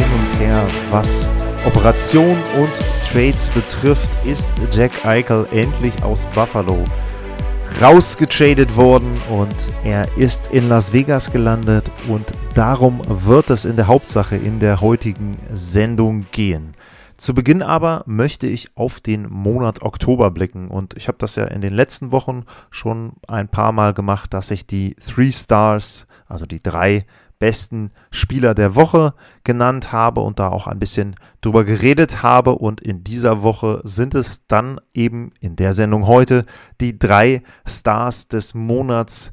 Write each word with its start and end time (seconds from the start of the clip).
hin 0.00 0.12
und 0.18 0.40
her, 0.40 0.64
was 0.90 1.28
Operation 1.66 2.38
und 2.56 2.72
Trades 3.12 3.50
betrifft, 3.50 4.10
ist 4.24 4.54
Jack 4.72 5.04
Eichel 5.04 5.46
endlich 5.52 6.02
aus 6.02 6.26
Buffalo 6.26 6.84
rausgetradet 7.80 8.76
worden 8.76 9.12
und 9.30 9.54
er 9.84 10.06
ist 10.16 10.48
in 10.48 10.68
Las 10.68 10.92
Vegas 10.92 11.30
gelandet 11.30 11.90
und 12.08 12.32
darum 12.54 13.00
wird 13.06 13.50
es 13.50 13.64
in 13.64 13.76
der 13.76 13.86
Hauptsache 13.86 14.36
in 14.36 14.58
der 14.58 14.80
heutigen 14.80 15.38
Sendung 15.52 16.26
gehen. 16.32 16.74
Zu 17.16 17.34
Beginn 17.34 17.62
aber 17.62 18.02
möchte 18.06 18.46
ich 18.46 18.76
auf 18.76 19.00
den 19.00 19.30
Monat 19.30 19.82
Oktober 19.82 20.30
blicken 20.30 20.68
und 20.68 20.96
ich 20.96 21.08
habe 21.08 21.18
das 21.18 21.36
ja 21.36 21.44
in 21.44 21.60
den 21.60 21.74
letzten 21.74 22.10
Wochen 22.10 22.44
schon 22.70 23.12
ein 23.28 23.48
paar 23.48 23.72
Mal 23.72 23.92
gemacht, 23.92 24.32
dass 24.32 24.50
ich 24.50 24.66
die 24.66 24.94
Three 24.94 25.30
Stars, 25.30 26.06
also 26.26 26.46
die 26.46 26.60
drei 26.60 27.04
besten 27.40 27.90
Spieler 28.12 28.54
der 28.54 28.76
Woche 28.76 29.14
genannt 29.42 29.90
habe 29.90 30.20
und 30.20 30.38
da 30.38 30.50
auch 30.50 30.68
ein 30.68 30.78
bisschen 30.78 31.16
drüber 31.40 31.64
geredet 31.64 32.22
habe. 32.22 32.52
Und 32.52 32.80
in 32.80 33.02
dieser 33.02 33.42
Woche 33.42 33.80
sind 33.82 34.14
es 34.14 34.46
dann 34.46 34.80
eben 34.94 35.32
in 35.40 35.56
der 35.56 35.72
Sendung 35.72 36.06
heute 36.06 36.44
die 36.80 36.96
drei 36.96 37.42
Stars 37.66 38.28
des 38.28 38.54
Monats 38.54 39.32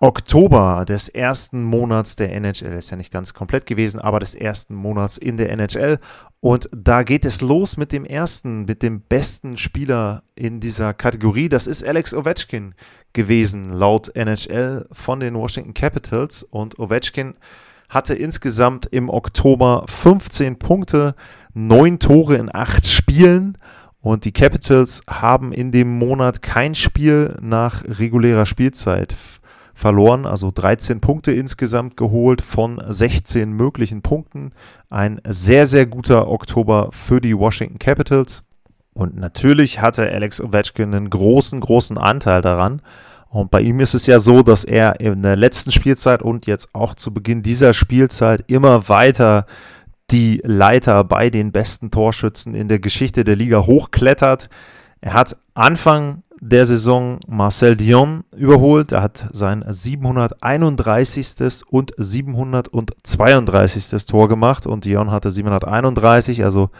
Oktober, 0.00 0.84
des 0.86 1.08
ersten 1.08 1.64
Monats 1.64 2.14
der 2.14 2.32
NHL. 2.32 2.72
Ist 2.74 2.90
ja 2.90 2.96
nicht 2.96 3.12
ganz 3.12 3.34
komplett 3.34 3.66
gewesen, 3.66 4.00
aber 4.00 4.20
des 4.20 4.34
ersten 4.34 4.74
Monats 4.74 5.16
in 5.16 5.36
der 5.36 5.50
NHL. 5.50 5.98
Und 6.40 6.68
da 6.72 7.02
geht 7.02 7.24
es 7.24 7.40
los 7.40 7.76
mit 7.76 7.90
dem 7.90 8.04
ersten, 8.04 8.64
mit 8.64 8.82
dem 8.82 9.00
besten 9.00 9.58
Spieler 9.58 10.22
in 10.36 10.60
dieser 10.60 10.94
Kategorie. 10.94 11.48
Das 11.48 11.66
ist 11.66 11.84
Alex 11.84 12.14
Ovechkin 12.14 12.74
gewesen, 13.12 13.70
laut 13.70 14.14
NHL 14.14 14.86
von 14.92 15.20
den 15.20 15.34
Washington 15.34 15.74
Capitals. 15.74 16.42
Und 16.42 16.78
Ovechkin 16.78 17.34
hatte 17.88 18.14
insgesamt 18.14 18.86
im 18.86 19.08
Oktober 19.08 19.84
15 19.88 20.58
Punkte, 20.58 21.14
9 21.54 21.98
Tore 21.98 22.36
in 22.36 22.54
8 22.54 22.86
Spielen. 22.86 23.58
Und 24.00 24.24
die 24.24 24.32
Capitals 24.32 25.02
haben 25.10 25.52
in 25.52 25.72
dem 25.72 25.98
Monat 25.98 26.42
kein 26.42 26.74
Spiel 26.74 27.36
nach 27.40 27.84
regulärer 27.84 28.46
Spielzeit 28.46 29.14
verloren, 29.74 30.26
also 30.26 30.50
13 30.50 31.00
Punkte 31.00 31.32
insgesamt 31.32 31.96
geholt 31.96 32.42
von 32.42 32.82
16 32.84 33.52
möglichen 33.52 34.02
Punkten. 34.02 34.52
Ein 34.90 35.20
sehr, 35.26 35.66
sehr 35.66 35.86
guter 35.86 36.28
Oktober 36.28 36.88
für 36.92 37.20
die 37.20 37.36
Washington 37.36 37.78
Capitals. 37.78 38.44
Und 38.98 39.16
natürlich 39.16 39.80
hatte 39.80 40.10
Alex 40.10 40.40
Ovechkin 40.40 40.92
einen 40.92 41.08
großen, 41.08 41.60
großen 41.60 41.98
Anteil 41.98 42.42
daran. 42.42 42.82
Und 43.28 43.52
bei 43.52 43.60
ihm 43.60 43.78
ist 43.78 43.94
es 43.94 44.08
ja 44.08 44.18
so, 44.18 44.42
dass 44.42 44.64
er 44.64 44.98
in 44.98 45.22
der 45.22 45.36
letzten 45.36 45.70
Spielzeit 45.70 46.20
und 46.20 46.46
jetzt 46.46 46.74
auch 46.74 46.94
zu 46.94 47.14
Beginn 47.14 47.44
dieser 47.44 47.74
Spielzeit 47.74 48.42
immer 48.48 48.88
weiter 48.88 49.46
die 50.10 50.42
Leiter 50.44 51.04
bei 51.04 51.30
den 51.30 51.52
besten 51.52 51.92
Torschützen 51.92 52.56
in 52.56 52.66
der 52.66 52.80
Geschichte 52.80 53.22
der 53.22 53.36
Liga 53.36 53.66
hochklettert. 53.66 54.48
Er 55.00 55.12
hat 55.12 55.36
Anfang 55.54 56.24
der 56.40 56.66
Saison 56.66 57.20
Marcel 57.28 57.76
Dion 57.76 58.24
überholt. 58.36 58.90
Er 58.90 59.02
hat 59.02 59.28
sein 59.30 59.64
731. 59.64 61.62
und 61.70 61.92
732. 61.96 64.06
Tor 64.06 64.28
gemacht 64.28 64.66
und 64.66 64.84
Dion 64.84 65.12
hatte 65.12 65.30
731. 65.30 66.42
Also 66.42 66.70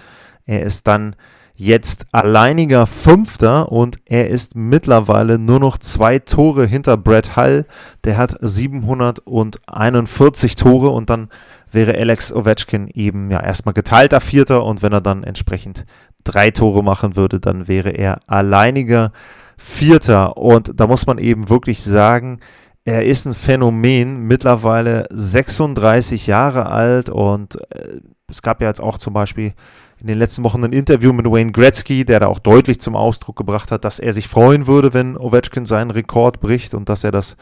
er 0.46 0.62
ist 0.62 0.88
dann 0.88 1.14
jetzt 1.58 2.06
alleiniger 2.12 2.86
Fünfter 2.86 3.70
und 3.72 3.98
er 4.04 4.28
ist 4.28 4.54
mittlerweile 4.54 5.38
nur 5.38 5.58
noch 5.58 5.76
zwei 5.76 6.20
Tore 6.20 6.66
hinter 6.66 6.96
Brett 6.96 7.36
Hull. 7.36 7.66
Der 8.04 8.16
hat 8.16 8.36
741 8.40 10.54
Tore 10.54 10.90
und 10.90 11.10
dann 11.10 11.28
wäre 11.72 11.98
Alex 11.98 12.32
Ovechkin 12.32 12.86
eben 12.86 13.32
ja 13.32 13.42
erstmal 13.42 13.74
geteilter 13.74 14.20
Vierter 14.20 14.64
und 14.64 14.82
wenn 14.82 14.92
er 14.92 15.00
dann 15.00 15.24
entsprechend 15.24 15.84
drei 16.22 16.52
Tore 16.52 16.84
machen 16.84 17.16
würde, 17.16 17.40
dann 17.40 17.66
wäre 17.66 17.90
er 17.90 18.20
alleiniger 18.28 19.10
Vierter. 19.56 20.36
Und 20.36 20.80
da 20.80 20.86
muss 20.86 21.08
man 21.08 21.18
eben 21.18 21.50
wirklich 21.50 21.82
sagen, 21.82 22.38
er 22.84 23.04
ist 23.04 23.26
ein 23.26 23.34
Phänomen, 23.34 24.20
mittlerweile 24.20 25.08
36 25.10 26.28
Jahre 26.28 26.66
alt 26.66 27.10
und 27.10 27.60
äh, 27.72 27.98
es 28.30 28.42
gab 28.42 28.60
ja 28.60 28.68
jetzt 28.68 28.80
auch 28.80 28.98
zum 28.98 29.12
Beispiel 29.12 29.54
in 30.00 30.06
den 30.06 30.18
letzten 30.18 30.44
Wochen 30.44 30.64
ein 30.64 30.72
Interview 30.72 31.12
mit 31.12 31.26
Wayne 31.26 31.52
Gretzky, 31.52 32.04
der 32.04 32.20
da 32.20 32.26
auch 32.28 32.38
deutlich 32.38 32.80
zum 32.80 32.94
Ausdruck 32.94 33.36
gebracht 33.36 33.72
hat, 33.72 33.84
dass 33.84 33.98
er 33.98 34.12
sich 34.12 34.28
freuen 34.28 34.66
würde, 34.66 34.94
wenn 34.94 35.16
Ovechkin 35.16 35.66
seinen 35.66 35.90
Rekord 35.90 36.40
bricht 36.40 36.74
und 36.74 36.88
dass 36.88 37.04
er 37.04 37.10
das 37.10 37.36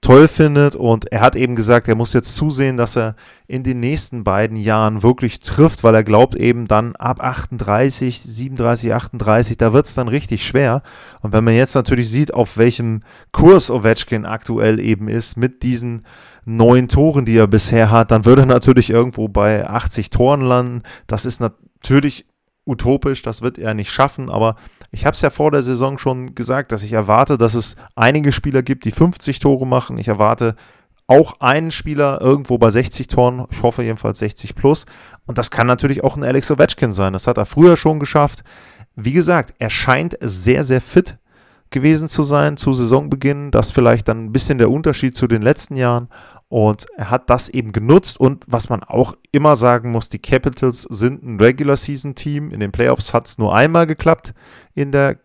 toll 0.00 0.28
findet. 0.28 0.74
Und 0.76 1.10
er 1.12 1.20
hat 1.20 1.36
eben 1.36 1.56
gesagt, 1.56 1.88
er 1.88 1.94
muss 1.94 2.12
jetzt 2.12 2.36
zusehen, 2.36 2.76
dass 2.76 2.96
er 2.96 3.14
in 3.46 3.62
den 3.62 3.80
nächsten 3.80 4.24
beiden 4.24 4.56
Jahren 4.56 5.02
wirklich 5.02 5.40
trifft, 5.40 5.84
weil 5.84 5.94
er 5.94 6.04
glaubt 6.04 6.34
eben 6.34 6.68
dann 6.68 6.96
ab 6.96 7.22
38, 7.22 8.22
37, 8.22 8.94
38, 8.94 9.56
da 9.58 9.72
wird 9.72 9.86
es 9.86 9.94
dann 9.94 10.08
richtig 10.08 10.46
schwer. 10.46 10.82
Und 11.20 11.32
wenn 11.32 11.44
man 11.44 11.54
jetzt 11.54 11.74
natürlich 11.74 12.10
sieht, 12.10 12.32
auf 12.32 12.56
welchem 12.56 13.02
Kurs 13.32 13.70
Ovechkin 13.70 14.24
aktuell 14.24 14.80
eben 14.80 15.08
ist, 15.08 15.36
mit 15.36 15.62
diesen 15.62 16.02
neun 16.44 16.88
Toren, 16.88 17.26
die 17.26 17.36
er 17.36 17.46
bisher 17.46 17.90
hat, 17.90 18.10
dann 18.10 18.24
würde 18.24 18.42
er 18.42 18.46
natürlich 18.46 18.88
irgendwo 18.88 19.28
bei 19.28 19.68
80 19.68 20.10
Toren 20.10 20.40
landen. 20.40 20.82
Das 21.06 21.26
ist 21.26 21.40
natürlich 21.82 22.26
utopisch, 22.66 23.22
das 23.22 23.40
wird 23.40 23.56
er 23.58 23.72
nicht 23.74 23.90
schaffen, 23.90 24.30
aber 24.30 24.56
ich 24.90 25.06
habe 25.06 25.14
es 25.14 25.22
ja 25.22 25.30
vor 25.30 25.50
der 25.50 25.62
Saison 25.62 25.98
schon 25.98 26.34
gesagt, 26.34 26.70
dass 26.70 26.82
ich 26.82 26.92
erwarte, 26.92 27.38
dass 27.38 27.54
es 27.54 27.76
einige 27.96 28.30
Spieler 28.30 28.62
gibt, 28.62 28.84
die 28.84 28.92
50 28.92 29.38
Tore 29.38 29.66
machen. 29.66 29.98
Ich 29.98 30.08
erwarte 30.08 30.54
auch 31.06 31.40
einen 31.40 31.70
Spieler 31.70 32.20
irgendwo 32.20 32.58
bei 32.58 32.68
60 32.68 33.08
Toren, 33.08 33.46
ich 33.50 33.62
hoffe 33.62 33.82
jedenfalls 33.82 34.18
60 34.18 34.54
plus. 34.54 34.84
Und 35.26 35.38
das 35.38 35.50
kann 35.50 35.66
natürlich 35.66 36.04
auch 36.04 36.16
ein 36.16 36.22
Alex 36.22 36.50
Ovechkin 36.50 36.92
sein. 36.92 37.14
Das 37.14 37.26
hat 37.26 37.38
er 37.38 37.46
früher 37.46 37.78
schon 37.78 37.98
geschafft. 37.98 38.44
Wie 38.94 39.14
gesagt, 39.14 39.54
er 39.58 39.70
scheint 39.70 40.18
sehr, 40.20 40.64
sehr 40.64 40.82
fit 40.82 41.16
gewesen 41.70 42.08
zu 42.08 42.22
sein 42.22 42.58
zu 42.58 42.74
Saisonbeginn. 42.74 43.50
Das 43.50 43.70
vielleicht 43.70 44.08
dann 44.08 44.26
ein 44.26 44.32
bisschen 44.32 44.58
der 44.58 44.70
Unterschied 44.70 45.16
zu 45.16 45.26
den 45.26 45.40
letzten 45.40 45.76
Jahren. 45.76 46.08
Und 46.48 46.86
er 46.96 47.10
hat 47.10 47.28
das 47.28 47.48
eben 47.48 47.72
genutzt. 47.72 48.18
Und 48.18 48.44
was 48.46 48.70
man 48.70 48.82
auch 48.82 49.14
immer 49.32 49.54
sagen 49.54 49.92
muss, 49.92 50.08
die 50.08 50.18
Capitals 50.18 50.82
sind 50.82 51.22
ein 51.22 51.38
Regular 51.38 51.76
Season 51.76 52.14
Team. 52.14 52.50
In 52.50 52.60
den 52.60 52.72
Playoffs 52.72 53.12
hat 53.12 53.26
es 53.26 53.38
nur 53.38 53.54
einmal 53.54 53.86
geklappt 53.86 54.34
in 54.74 54.92
der 54.92 55.18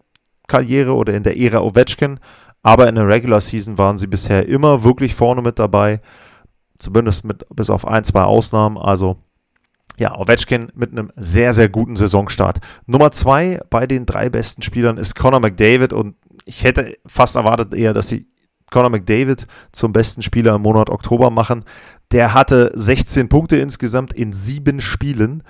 Karriere 0.47 0.93
oder 0.93 1.13
in 1.13 1.23
der 1.23 1.37
Ära 1.37 1.61
Ovechkin. 1.61 2.19
Aber 2.61 2.87
in 2.87 2.95
der 2.95 3.07
Regular 3.07 3.41
Season 3.41 3.77
waren 3.77 3.97
sie 3.97 4.07
bisher 4.07 4.47
immer 4.47 4.83
wirklich 4.83 5.15
vorne 5.15 5.41
mit 5.41 5.59
dabei. 5.59 6.01
Zumindest 6.77 7.23
mit, 7.23 7.45
bis 7.53 7.69
auf 7.69 7.87
ein, 7.87 8.03
zwei 8.03 8.23
Ausnahmen. 8.23 8.77
Also 8.77 9.17
ja, 9.97 10.17
Ovechkin 10.17 10.71
mit 10.75 10.91
einem 10.91 11.11
sehr, 11.15 11.53
sehr 11.53 11.69
guten 11.69 11.95
Saisonstart. 11.95 12.59
Nummer 12.85 13.11
zwei 13.11 13.59
bei 13.69 13.87
den 13.87 14.05
drei 14.05 14.29
besten 14.29 14.61
Spielern 14.61 14.97
ist 14.97 15.15
Conor 15.15 15.39
McDavid 15.39 15.93
und 15.93 16.15
ich 16.45 16.63
hätte 16.63 16.97
fast 17.05 17.35
erwartet 17.35 17.73
eher, 17.73 17.93
dass 17.93 18.09
sie 18.09 18.27
Conor 18.73 18.89
McDavid 18.89 19.47
zum 19.71 19.93
besten 19.93 20.23
Spieler 20.23 20.55
im 20.55 20.63
Monat 20.63 20.89
Oktober 20.89 21.29
machen. 21.29 21.63
Der 22.11 22.33
hatte 22.33 22.71
16 22.73 23.29
Punkte 23.29 23.57
insgesamt 23.57 24.13
in 24.13 24.33
sieben 24.33 24.81
Spielen, 24.81 25.43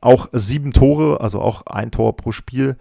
auch 0.00 0.28
sieben 0.32 0.72
Tore, 0.72 1.20
also 1.20 1.40
auch 1.40 1.62
ein 1.66 1.90
Tor 1.90 2.16
pro 2.16 2.32
Spiel 2.32 2.76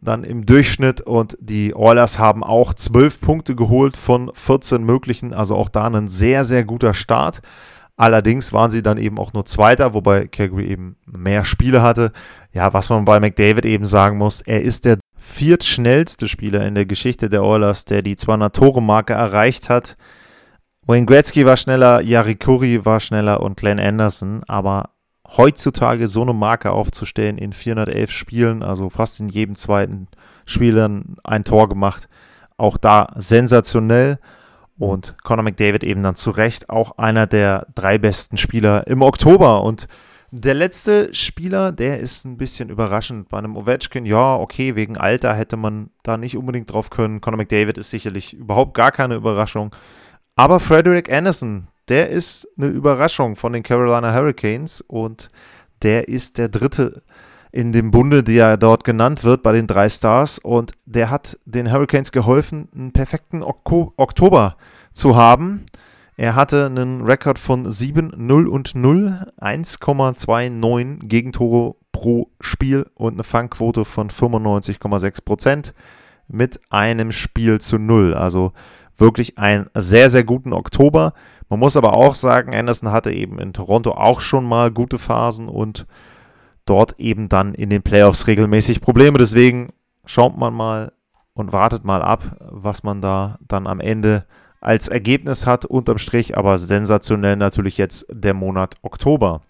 dann 0.00 0.24
im 0.24 0.44
Durchschnitt 0.44 1.02
und 1.02 1.36
die 1.40 1.74
Oilers 1.74 2.18
haben 2.18 2.42
auch 2.42 2.74
12 2.74 3.20
Punkte 3.20 3.54
geholt 3.54 3.96
von 3.96 4.30
14 4.34 4.82
möglichen, 4.82 5.32
also 5.32 5.54
auch 5.54 5.68
da 5.68 5.86
ein 5.86 6.08
sehr, 6.08 6.42
sehr 6.42 6.64
guter 6.64 6.94
Start. 6.94 7.42
Allerdings 7.96 8.52
waren 8.52 8.72
sie 8.72 8.82
dann 8.82 8.98
eben 8.98 9.18
auch 9.18 9.34
nur 9.34 9.46
Zweiter, 9.46 9.94
wobei 9.94 10.26
Calgary 10.26 10.66
eben 10.66 10.96
mehr 11.06 11.44
Spiele 11.44 11.80
hatte. 11.80 12.10
Ja, 12.52 12.72
was 12.72 12.88
man 12.88 13.04
bei 13.04 13.20
McDavid 13.20 13.64
eben 13.66 13.84
sagen 13.84 14.18
muss, 14.18 14.40
er 14.40 14.62
ist 14.62 14.84
der 14.84 14.98
viertschnellste 15.24 16.28
Spieler 16.28 16.66
in 16.66 16.74
der 16.74 16.84
Geschichte 16.84 17.30
der 17.30 17.42
Oilers, 17.42 17.86
der 17.86 18.02
die 18.02 18.14
200-Tore-Marke 18.14 19.14
erreicht 19.14 19.70
hat. 19.70 19.96
Wayne 20.86 21.06
Gretzky 21.06 21.46
war 21.46 21.56
schneller, 21.56 22.02
Yari 22.02 22.36
Curry 22.36 22.84
war 22.84 23.00
schneller 23.00 23.40
und 23.40 23.56
Glenn 23.56 23.80
Anderson, 23.80 24.42
aber 24.46 24.90
heutzutage 25.26 26.08
so 26.08 26.22
eine 26.22 26.34
Marke 26.34 26.70
aufzustellen 26.70 27.38
in 27.38 27.54
411 27.54 28.10
Spielen, 28.10 28.62
also 28.62 28.90
fast 28.90 29.18
in 29.18 29.30
jedem 29.30 29.56
zweiten 29.56 30.08
Spiel 30.44 30.74
dann 30.74 31.16
ein 31.24 31.44
Tor 31.44 31.70
gemacht, 31.70 32.06
auch 32.58 32.76
da 32.76 33.08
sensationell. 33.16 34.18
Und 34.78 35.16
Conor 35.24 35.44
McDavid 35.44 35.84
eben 35.84 36.02
dann 36.02 36.16
zu 36.16 36.32
Recht 36.32 36.68
auch 36.68 36.98
einer 36.98 37.26
der 37.26 37.66
drei 37.74 37.96
besten 37.96 38.36
Spieler 38.36 38.86
im 38.86 39.00
Oktober. 39.00 39.62
Und 39.62 39.86
Der 40.36 40.54
letzte 40.54 41.14
Spieler, 41.14 41.70
der 41.70 42.00
ist 42.00 42.24
ein 42.24 42.36
bisschen 42.36 42.68
überraschend. 42.68 43.28
Bei 43.28 43.38
einem 43.38 43.56
Ovechkin, 43.56 44.04
ja, 44.04 44.34
okay, 44.34 44.74
wegen 44.74 44.96
Alter 44.96 45.32
hätte 45.32 45.56
man 45.56 45.90
da 46.02 46.16
nicht 46.16 46.36
unbedingt 46.36 46.72
drauf 46.72 46.90
können. 46.90 47.20
Conor 47.20 47.36
McDavid 47.36 47.78
ist 47.78 47.90
sicherlich 47.90 48.34
überhaupt 48.34 48.74
gar 48.74 48.90
keine 48.90 49.14
Überraschung. 49.14 49.76
Aber 50.34 50.58
Frederick 50.58 51.08
Anderson, 51.12 51.68
der 51.86 52.08
ist 52.08 52.48
eine 52.58 52.66
Überraschung 52.66 53.36
von 53.36 53.52
den 53.52 53.62
Carolina 53.62 54.12
Hurricanes 54.12 54.80
und 54.80 55.30
der 55.84 56.08
ist 56.08 56.36
der 56.38 56.48
dritte 56.48 57.04
in 57.52 57.72
dem 57.72 57.92
Bunde, 57.92 58.24
der 58.24 58.56
dort 58.56 58.82
genannt 58.82 59.22
wird 59.22 59.44
bei 59.44 59.52
den 59.52 59.68
drei 59.68 59.88
Stars. 59.88 60.40
Und 60.40 60.72
der 60.84 61.10
hat 61.10 61.38
den 61.44 61.70
Hurricanes 61.70 62.10
geholfen, 62.10 62.68
einen 62.74 62.92
perfekten 62.92 63.44
Ok 63.44 63.92
Oktober 63.96 64.56
zu 64.92 65.14
haben. 65.14 65.66
Er 66.16 66.36
hatte 66.36 66.66
einen 66.66 67.02
Rekord 67.02 67.38
von 67.38 67.68
7, 67.68 68.12
0 68.16 68.46
und 68.46 68.74
0, 68.74 69.32
1,29 69.40 71.06
Gegentore 71.06 71.74
pro 71.90 72.30
Spiel 72.40 72.86
und 72.94 73.14
eine 73.14 73.24
Fangquote 73.24 73.84
von 73.84 74.10
95,6 74.10 75.24
Prozent 75.24 75.74
mit 76.28 76.60
einem 76.70 77.10
Spiel 77.10 77.60
zu 77.60 77.78
0. 77.78 78.14
Also 78.14 78.52
wirklich 78.96 79.38
einen 79.38 79.68
sehr, 79.74 80.08
sehr 80.08 80.24
guten 80.24 80.52
Oktober. 80.52 81.14
Man 81.48 81.58
muss 81.58 81.76
aber 81.76 81.94
auch 81.94 82.14
sagen, 82.14 82.54
Anderson 82.54 82.92
hatte 82.92 83.10
eben 83.10 83.40
in 83.40 83.52
Toronto 83.52 83.92
auch 83.92 84.20
schon 84.20 84.44
mal 84.44 84.70
gute 84.70 84.98
Phasen 84.98 85.48
und 85.48 85.86
dort 86.64 86.98
eben 86.98 87.28
dann 87.28 87.54
in 87.54 87.70
den 87.70 87.82
Playoffs 87.82 88.28
regelmäßig 88.28 88.80
Probleme. 88.80 89.18
Deswegen 89.18 89.72
schaut 90.06 90.38
man 90.38 90.54
mal 90.54 90.92
und 91.34 91.52
wartet 91.52 91.84
mal 91.84 92.02
ab, 92.02 92.36
was 92.40 92.84
man 92.84 93.02
da 93.02 93.38
dann 93.46 93.66
am 93.66 93.80
Ende 93.80 94.26
als 94.64 94.88
Ergebnis 94.88 95.46
hat, 95.46 95.64
unterm 95.64 95.98
Strich, 95.98 96.36
aber 96.36 96.58
sensationell 96.58 97.36
natürlich 97.36 97.78
jetzt 97.78 98.06
der 98.10 98.34
Monat 98.34 98.76
Oktober. 98.82 99.42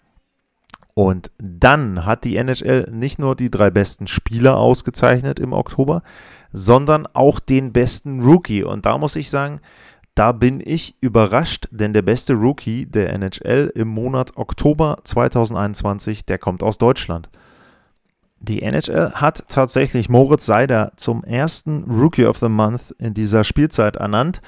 Und 0.93 1.31
dann 1.37 2.05
hat 2.05 2.23
die 2.23 2.37
NHL 2.37 2.87
nicht 2.91 3.19
nur 3.19 3.35
die 3.35 3.51
drei 3.51 3.69
besten 3.69 4.07
Spieler 4.07 4.57
ausgezeichnet 4.57 5.39
im 5.39 5.51
Oktober, 5.51 6.03
sondern 6.53 7.05
auch 7.13 7.39
den 7.39 7.73
besten 7.73 8.23
Rookie. 8.23 8.63
Und 8.63 8.85
da 8.85 8.97
muss 8.97 9.17
ich 9.17 9.29
sagen, 9.29 9.59
da 10.15 10.31
bin 10.31 10.61
ich 10.63 10.95
überrascht, 11.01 11.67
denn 11.71 11.91
der 11.91 12.01
beste 12.01 12.33
Rookie 12.33 12.85
der 12.85 13.11
NHL 13.13 13.71
im 13.75 13.89
Monat 13.89 14.37
Oktober 14.37 14.97
2021, 15.03 16.25
der 16.25 16.37
kommt 16.37 16.63
aus 16.63 16.77
Deutschland. 16.77 17.29
Die 18.39 18.61
NHL 18.61 19.11
hat 19.15 19.43
tatsächlich 19.49 20.07
Moritz 20.07 20.45
Seider 20.45 20.93
zum 20.95 21.23
ersten 21.23 21.83
Rookie 21.83 22.25
of 22.25 22.37
the 22.37 22.47
Month 22.47 22.95
in 22.97 23.13
dieser 23.13 23.43
Spielzeit 23.43 23.97
ernannt. 23.97 24.41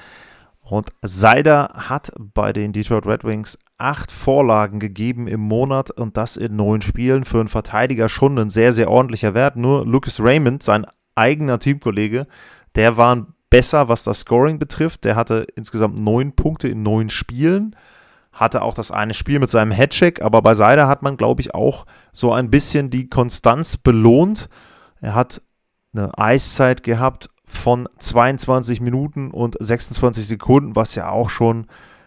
Und 0.70 0.90
Seider 1.00 1.70
hat 1.74 2.12
bei 2.18 2.52
den 2.52 2.72
Detroit 2.72 3.06
Red 3.06 3.24
Wings 3.24 3.58
acht 3.78 4.10
Vorlagen 4.10 4.80
gegeben 4.80 5.26
im 5.26 5.40
Monat 5.40 5.90
und 5.90 6.18
das 6.18 6.36
in 6.36 6.56
neun 6.56 6.82
Spielen. 6.82 7.24
Für 7.24 7.40
einen 7.40 7.48
Verteidiger 7.48 8.08
schon 8.10 8.38
ein 8.38 8.50
sehr, 8.50 8.72
sehr 8.72 8.90
ordentlicher 8.90 9.32
Wert. 9.32 9.56
Nur 9.56 9.86
Lucas 9.86 10.20
Raymond, 10.20 10.62
sein 10.62 10.86
eigener 11.14 11.58
Teamkollege, 11.58 12.26
der 12.74 12.96
war 12.98 13.26
besser, 13.48 13.88
was 13.88 14.04
das 14.04 14.20
Scoring 14.20 14.58
betrifft. 14.58 15.04
Der 15.04 15.16
hatte 15.16 15.46
insgesamt 15.56 15.98
neun 15.98 16.32
Punkte 16.32 16.68
in 16.68 16.82
neun 16.82 17.08
Spielen. 17.08 17.74
Hatte 18.32 18.60
auch 18.60 18.74
das 18.74 18.90
eine 18.90 19.14
Spiel 19.14 19.38
mit 19.38 19.48
seinem 19.48 19.72
Headcheck, 19.72 20.20
aber 20.20 20.42
bei 20.42 20.52
Seider 20.52 20.86
hat 20.86 21.02
man, 21.02 21.16
glaube 21.16 21.40
ich, 21.40 21.54
auch 21.54 21.86
so 22.12 22.32
ein 22.32 22.50
bisschen 22.50 22.90
die 22.90 23.08
Konstanz 23.08 23.78
belohnt. 23.78 24.50
Er 25.00 25.14
hat 25.14 25.40
eine 25.94 26.16
Eiszeit 26.18 26.82
gehabt 26.82 27.30
von 27.48 27.88
22 27.98 28.80
Minuten 28.80 29.30
und 29.30 29.56
26 29.58 30.26
Sekunden, 30.26 30.76
was 30.76 30.94
ja 30.94 31.10
auch 31.10 31.30
schon 31.30 31.66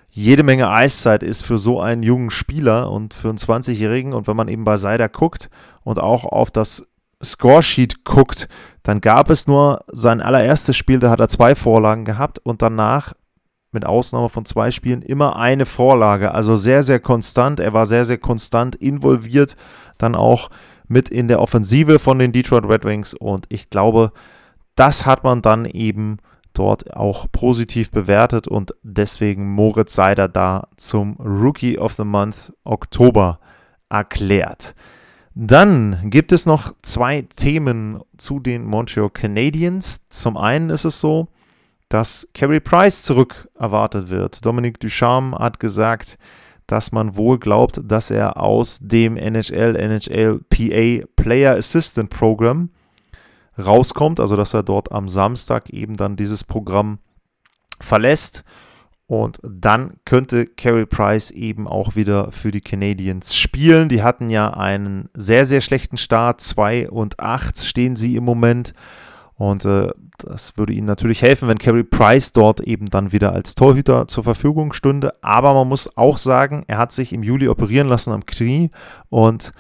jede 0.10 0.44
Menge 0.44 0.70
Eiszeit 0.70 1.24
ist 1.24 1.44
für 1.44 1.58
so 1.58 1.82
einen 1.82 2.04
jungen 2.04 2.32
Spieler 2.32 2.92
und 2.92 3.14
für 3.14 3.30
einen 3.30 3.38
20-Jährigen. 3.38 4.14
Und 4.14 4.28
wenn 4.28 4.36
man 4.36 4.50
eben 4.50 4.66
bei 4.66 4.78
Seider 4.78 5.10
guckt 5.10 5.50
und 5.84 6.00
auch 6.00 6.26
auf 6.26 6.52
das 6.52 6.86
Scoresheet 7.24 8.04
guckt, 8.04 8.48
dann 8.84 9.02
gab 9.02 9.30
es 9.30 9.48
nur 9.48 9.84
sein 9.92 10.22
allererstes 10.22 10.76
Spiel, 10.76 11.00
da 11.00 11.10
hat 11.10 11.20
er 11.20 11.28
zwei 11.28 11.56
Vorlagen 11.56 12.06
gehabt 12.06 12.40
und 12.40 12.62
danach 12.62 13.14
mit 13.72 13.86
Ausnahme 13.86 14.30
von 14.30 14.46
zwei 14.46 14.70
Spielen 14.70 15.02
immer 15.02 15.38
eine 15.38 15.66
Vorlage. 15.66 16.34
Also 16.34 16.56
sehr, 16.56 16.84
sehr 16.84 17.00
konstant. 17.00 17.60
Er 17.60 17.74
war 17.74 17.86
sehr, 17.86 18.06
sehr 18.06 18.18
konstant 18.18 18.76
involviert, 18.76 19.56
dann 19.98 20.16
auch 20.16 20.50
mit 20.88 21.10
in 21.10 21.30
der 21.30 21.40
Offensive 21.40 22.00
von 22.00 22.20
den 22.20 22.34
Detroit 22.34 22.66
Red 22.66 22.84
Wings. 22.84 23.14
Und 23.14 23.46
ich 23.50 23.70
glaube, 23.70 24.12
das 24.76 25.06
hat 25.06 25.24
man 25.24 25.42
dann 25.42 25.66
eben 25.66 26.18
dort 26.54 26.96
auch 26.96 27.28
positiv 27.32 27.92
bewertet 27.92 28.48
und 28.48 28.74
deswegen 28.84 29.50
Moritz 29.54 29.96
Seider 29.96 30.28
da 30.28 30.68
zum 30.78 31.16
Rookie 31.18 31.78
of 31.78 31.94
the 31.94 32.04
Month 32.04 32.54
Oktober 32.64 33.40
erklärt. 33.90 34.76
Dann 35.34 36.10
gibt 36.10 36.34
es 36.34 36.46
noch 36.46 36.74
zwei 36.82 37.22
Themen 37.22 38.02
zu 38.18 38.40
den 38.40 38.66
Montreal 38.66 39.10
Canadiens. 39.10 40.08
Zum 40.10 40.36
einen 40.36 40.70
ist 40.70 40.84
es 40.84 41.00
so, 41.00 41.30
dass 41.88 42.28
Carey 42.34 42.60
Price 42.60 43.04
zurück 43.04 43.50
erwartet 43.58 44.10
wird. 44.10 44.46
Dominic 44.46 44.80
Ducharme 44.80 45.38
hat 45.38 45.60
gesagt, 45.60 46.18
dass 46.68 46.92
man 46.92 47.16
wohl 47.16 47.38
glaubt, 47.38 47.82
dass 47.84 48.12
er 48.12 48.38
aus 48.38 48.80
dem 48.82 49.18
NHL, 49.18 49.76
NHL 49.76 50.40
PA 50.50 51.06
Player 51.16 51.56
Assistant 51.56 52.10
Program 52.10 52.70
rauskommt, 53.58 54.20
also 54.20 54.36
dass 54.36 54.54
er 54.54 54.64
dort 54.64 54.92
am 54.92 55.08
Samstag 55.08 55.70
eben 55.70 55.98
dann 55.98 56.16
dieses 56.16 56.44
Programm 56.44 57.00
verlässt. 57.80 58.44
Und 59.08 59.40
dann 59.44 59.96
könnte 60.06 60.46
Carey 60.46 60.86
Price 60.86 61.32
eben 61.32 61.68
auch 61.68 61.98
wieder 61.98 62.32
für 62.32 62.52
die 62.52 62.62
Canadiens 62.62 63.36
spielen. 63.36 63.90
Die 63.90 64.04
hatten 64.04 64.30
ja 64.30 64.52
einen 64.52 65.10
sehr, 65.14 65.44
sehr 65.44 65.60
schlechten 65.60 65.98
Start. 65.98 66.40
2 66.40 66.90
und 66.90 67.20
8 67.20 67.60
stehen 67.60 67.98
sie 67.98 68.16
im 68.16 68.24
Moment. 68.24 68.72
Und 69.36 69.66
äh, 69.66 69.90
das 70.20 70.56
würde 70.56 70.72
ihnen 70.72 70.88
natürlich 70.88 71.22
helfen, 71.22 71.50
wenn 71.50 71.58
Carey 71.58 71.84
Price 71.84 72.32
dort 72.32 72.62
eben 72.62 72.90
dann 72.90 73.12
wieder 73.12 73.34
als 73.34 73.56
Torhüter 73.56 74.08
zur 74.08 74.24
Verfügung 74.24 74.72
stünde. 74.72 75.14
Aber 75.22 75.54
man 75.56 75.68
muss 75.68 75.98
auch 75.98 76.18
sagen, 76.18 76.64
er 76.68 76.78
hat 76.78 76.94
sich 76.94 77.12
im 77.12 77.22
Juli 77.22 77.50
operieren 77.50 77.90
lassen 77.90 78.14
am 78.14 78.26
Knie. 78.26 78.70
Und 79.10 79.52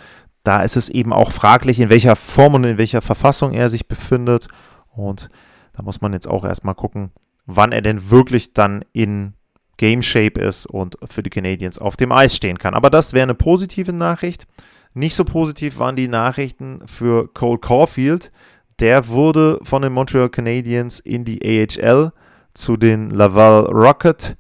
da 0.44 0.64
ist 0.64 0.76
es 0.76 0.90
eben 0.90 1.14
auch 1.14 1.32
fraglich, 1.32 1.80
in 1.80 1.90
welcher 1.90 2.16
Form 2.16 2.56
und 2.56 2.64
in 2.64 2.78
welcher 2.78 3.02
Verfassung 3.02 3.54
er 3.54 3.70
sich 3.70 3.88
befindet. 3.88 4.48
Und 4.90 5.30
da 5.74 5.83
muss 5.83 6.02
man 6.02 6.14
jetzt 6.14 6.28
auch 6.28 6.44
erstmal 6.44 6.76
gucken, 6.76 7.12
wann 7.45 7.71
er 7.71 7.81
denn 7.81 8.10
wirklich 8.10 8.54
dann 8.54 8.83
in 8.94 9.33
Game 9.78 10.04
Shape 10.04 10.40
ist 10.40 10.66
und 10.66 10.98
für 11.06 11.24
die 11.24 11.30
Canadiens 11.30 11.80
auf 11.80 11.98
dem 11.98 12.12
Eis 12.12 12.36
stehen 12.36 12.57
kann. 12.57 12.74
Aber 12.74 12.90
das 12.90 13.14
wäre 13.14 13.24
eine 13.24 13.36
positive 13.36 13.94
Nachricht. 13.94 14.45
Nicht 14.94 15.16
so 15.16 15.24
positiv 15.24 15.80
waren 15.80 15.95
die 15.95 16.07
Nachrichten 16.07 16.81
für 16.86 17.31
Cole 17.33 17.60
Caulfield. 17.60 18.31
Der 18.80 19.07
wurde 19.07 19.60
von 19.64 19.81
den 19.81 19.94
Montreal 19.94 20.30
Canadiens 20.30 21.00
in 21.00 21.24
die 21.24 21.42
AHL 21.44 22.12
zu 22.54 22.78
den 22.78 23.10
Laval 23.10 23.66
Rocket 23.66 24.36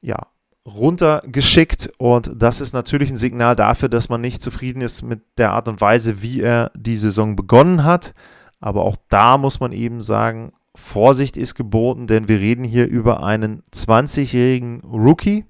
ja, 0.00 0.27
runtergeschickt 0.76 1.90
und 1.98 2.30
das 2.36 2.60
ist 2.60 2.72
natürlich 2.72 3.10
ein 3.10 3.16
Signal 3.16 3.56
dafür, 3.56 3.88
dass 3.88 4.08
man 4.08 4.20
nicht 4.20 4.42
zufrieden 4.42 4.80
ist 4.82 5.02
mit 5.02 5.22
der 5.38 5.52
Art 5.52 5.68
und 5.68 5.80
Weise, 5.80 6.22
wie 6.22 6.40
er 6.40 6.70
die 6.76 6.96
Saison 6.96 7.36
begonnen 7.36 7.84
hat. 7.84 8.14
Aber 8.60 8.82
auch 8.82 8.96
da 9.08 9.38
muss 9.38 9.60
man 9.60 9.72
eben 9.72 10.00
sagen, 10.00 10.52
Vorsicht 10.74 11.36
ist 11.36 11.54
geboten, 11.54 12.06
denn 12.06 12.28
wir 12.28 12.38
reden 12.38 12.64
hier 12.64 12.86
über 12.86 13.22
einen 13.22 13.62
20-jährigen 13.72 14.80
Rookie. 14.82 15.44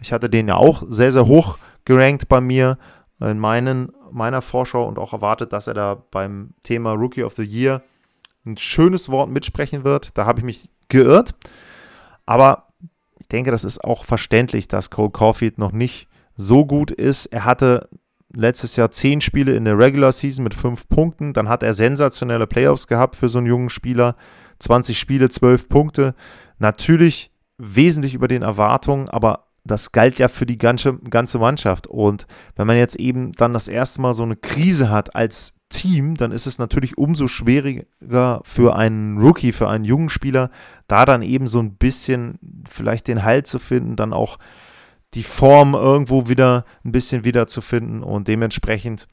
Ich 0.00 0.12
hatte 0.12 0.28
den 0.28 0.48
ja 0.48 0.56
auch 0.56 0.82
sehr, 0.88 1.12
sehr 1.12 1.26
hoch 1.26 1.58
gerankt 1.84 2.28
bei 2.28 2.40
mir 2.40 2.78
in 3.20 3.38
meinen, 3.38 3.92
meiner 4.10 4.42
Vorschau 4.42 4.86
und 4.86 4.98
auch 4.98 5.12
erwartet, 5.12 5.52
dass 5.52 5.66
er 5.66 5.74
da 5.74 6.02
beim 6.10 6.54
Thema 6.62 6.92
Rookie 6.92 7.22
of 7.24 7.34
the 7.34 7.44
Year 7.44 7.82
ein 8.44 8.56
schönes 8.56 9.08
Wort 9.08 9.30
mitsprechen 9.30 9.84
wird. 9.84 10.18
Da 10.18 10.26
habe 10.26 10.40
ich 10.40 10.44
mich 10.44 10.70
geirrt. 10.88 11.34
Aber 12.26 12.71
denke, 13.32 13.50
das 13.50 13.64
ist 13.64 13.82
auch 13.82 14.04
verständlich, 14.04 14.68
dass 14.68 14.90
Cole 14.90 15.10
Caulfield 15.10 15.58
noch 15.58 15.72
nicht 15.72 16.08
so 16.36 16.64
gut 16.64 16.90
ist. 16.90 17.26
Er 17.26 17.44
hatte 17.44 17.88
letztes 18.32 18.76
Jahr 18.76 18.90
zehn 18.90 19.20
Spiele 19.20 19.54
in 19.54 19.64
der 19.64 19.78
Regular 19.78 20.12
Season 20.12 20.44
mit 20.44 20.54
fünf 20.54 20.88
Punkten. 20.88 21.32
Dann 21.32 21.48
hat 21.48 21.62
er 21.62 21.72
sensationelle 21.72 22.46
Playoffs 22.46 22.86
gehabt 22.86 23.16
für 23.16 23.28
so 23.28 23.38
einen 23.38 23.46
jungen 23.46 23.70
Spieler. 23.70 24.16
20 24.58 24.98
Spiele, 24.98 25.28
12 25.28 25.68
Punkte. 25.68 26.14
Natürlich 26.58 27.30
wesentlich 27.58 28.14
über 28.14 28.28
den 28.28 28.42
Erwartungen, 28.42 29.08
aber 29.08 29.46
das 29.64 29.92
galt 29.92 30.18
ja 30.18 30.28
für 30.28 30.46
die 30.46 30.58
ganze, 30.58 30.98
ganze 30.98 31.38
Mannschaft. 31.38 31.86
Und 31.86 32.26
wenn 32.56 32.66
man 32.66 32.76
jetzt 32.76 32.96
eben 32.96 33.32
dann 33.32 33.52
das 33.52 33.68
erste 33.68 34.00
Mal 34.00 34.14
so 34.14 34.24
eine 34.24 34.36
Krise 34.36 34.90
hat 34.90 35.14
als 35.14 35.54
Team, 35.72 36.16
dann 36.16 36.30
ist 36.30 36.46
es 36.46 36.58
natürlich 36.58 36.96
umso 36.96 37.26
schwieriger 37.26 38.40
für 38.44 38.76
einen 38.76 39.18
Rookie, 39.18 39.52
für 39.52 39.68
einen 39.68 39.84
jungen 39.84 40.08
Spieler, 40.08 40.50
da 40.86 41.04
dann 41.04 41.22
eben 41.22 41.48
so 41.48 41.58
ein 41.58 41.74
bisschen 41.74 42.38
vielleicht 42.68 43.08
den 43.08 43.24
Halt 43.24 43.46
zu 43.46 43.58
finden, 43.58 43.96
dann 43.96 44.12
auch 44.12 44.38
die 45.14 45.24
Form 45.24 45.74
irgendwo 45.74 46.28
wieder 46.28 46.64
ein 46.84 46.92
bisschen 46.92 47.24
wiederzufinden 47.24 48.02
und 48.02 48.28
dementsprechend 48.28 49.08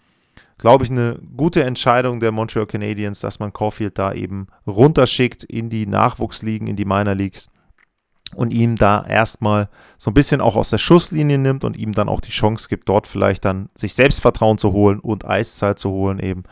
glaube 0.59 0.83
ich, 0.83 0.91
eine 0.91 1.17
gute 1.35 1.63
Entscheidung 1.63 2.19
der 2.19 2.31
Montreal 2.31 2.67
Canadiens, 2.67 3.21
dass 3.21 3.39
man 3.39 3.53
Caulfield 3.53 3.97
da 3.97 4.13
eben 4.13 4.47
runterschickt 4.67 5.43
in 5.45 5.69
die 5.69 5.87
Nachwuchsligen, 5.87 6.67
in 6.67 6.75
die 6.75 6.85
Minor 6.85 7.15
Leagues. 7.15 7.49
Und 8.35 8.51
ihm 8.51 8.75
da 8.75 9.05
erstmal 9.05 9.69
so 9.97 10.11
ein 10.11 10.13
bisschen 10.13 10.41
auch 10.41 10.55
aus 10.55 10.69
der 10.69 10.77
Schusslinie 10.77 11.37
nimmt 11.37 11.63
und 11.63 11.77
ihm 11.77 11.93
dann 11.93 12.09
auch 12.09 12.21
die 12.21 12.31
Chance 12.31 12.69
gibt, 12.69 12.89
dort 12.89 13.07
vielleicht 13.07 13.45
dann 13.45 13.69
sich 13.75 13.93
Selbstvertrauen 13.95 14.57
zu 14.57 14.71
holen 14.71 14.99
und 14.99 15.25
Eiszeit 15.25 15.79
zu 15.79 15.89
holen 15.89 16.19
eben. 16.19 16.43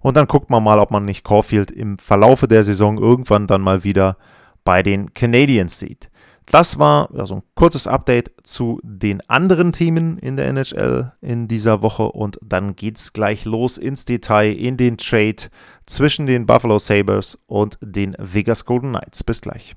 Und 0.00 0.16
dann 0.16 0.26
guckt 0.26 0.50
man 0.50 0.62
mal, 0.62 0.78
ob 0.78 0.90
man 0.90 1.04
nicht 1.04 1.24
Caulfield 1.24 1.70
im 1.70 1.98
Verlaufe 1.98 2.48
der 2.48 2.64
Saison 2.64 2.98
irgendwann 2.98 3.46
dann 3.46 3.62
mal 3.62 3.84
wieder 3.84 4.16
bei 4.64 4.82
den 4.82 5.14
Canadiens 5.14 5.78
sieht. 5.78 6.10
Das 6.50 6.78
war 6.78 7.10
also 7.14 7.36
ein 7.36 7.42
kurzes 7.54 7.86
Update 7.86 8.32
zu 8.42 8.80
den 8.82 9.20
anderen 9.28 9.72
Themen 9.72 10.16
in 10.18 10.36
der 10.36 10.46
NHL 10.46 11.12
in 11.20 11.46
dieser 11.46 11.82
Woche 11.82 12.04
und 12.04 12.38
dann 12.42 12.74
geht's 12.74 13.12
gleich 13.12 13.44
los 13.44 13.76
ins 13.76 14.06
Detail 14.06 14.52
in 14.52 14.78
den 14.78 14.96
Trade 14.96 15.50
zwischen 15.84 16.26
den 16.26 16.46
Buffalo 16.46 16.78
Sabres 16.78 17.38
und 17.46 17.78
den 17.82 18.16
Vegas 18.18 18.64
Golden 18.64 18.90
Knights. 18.92 19.24
Bis 19.24 19.42
gleich. 19.42 19.76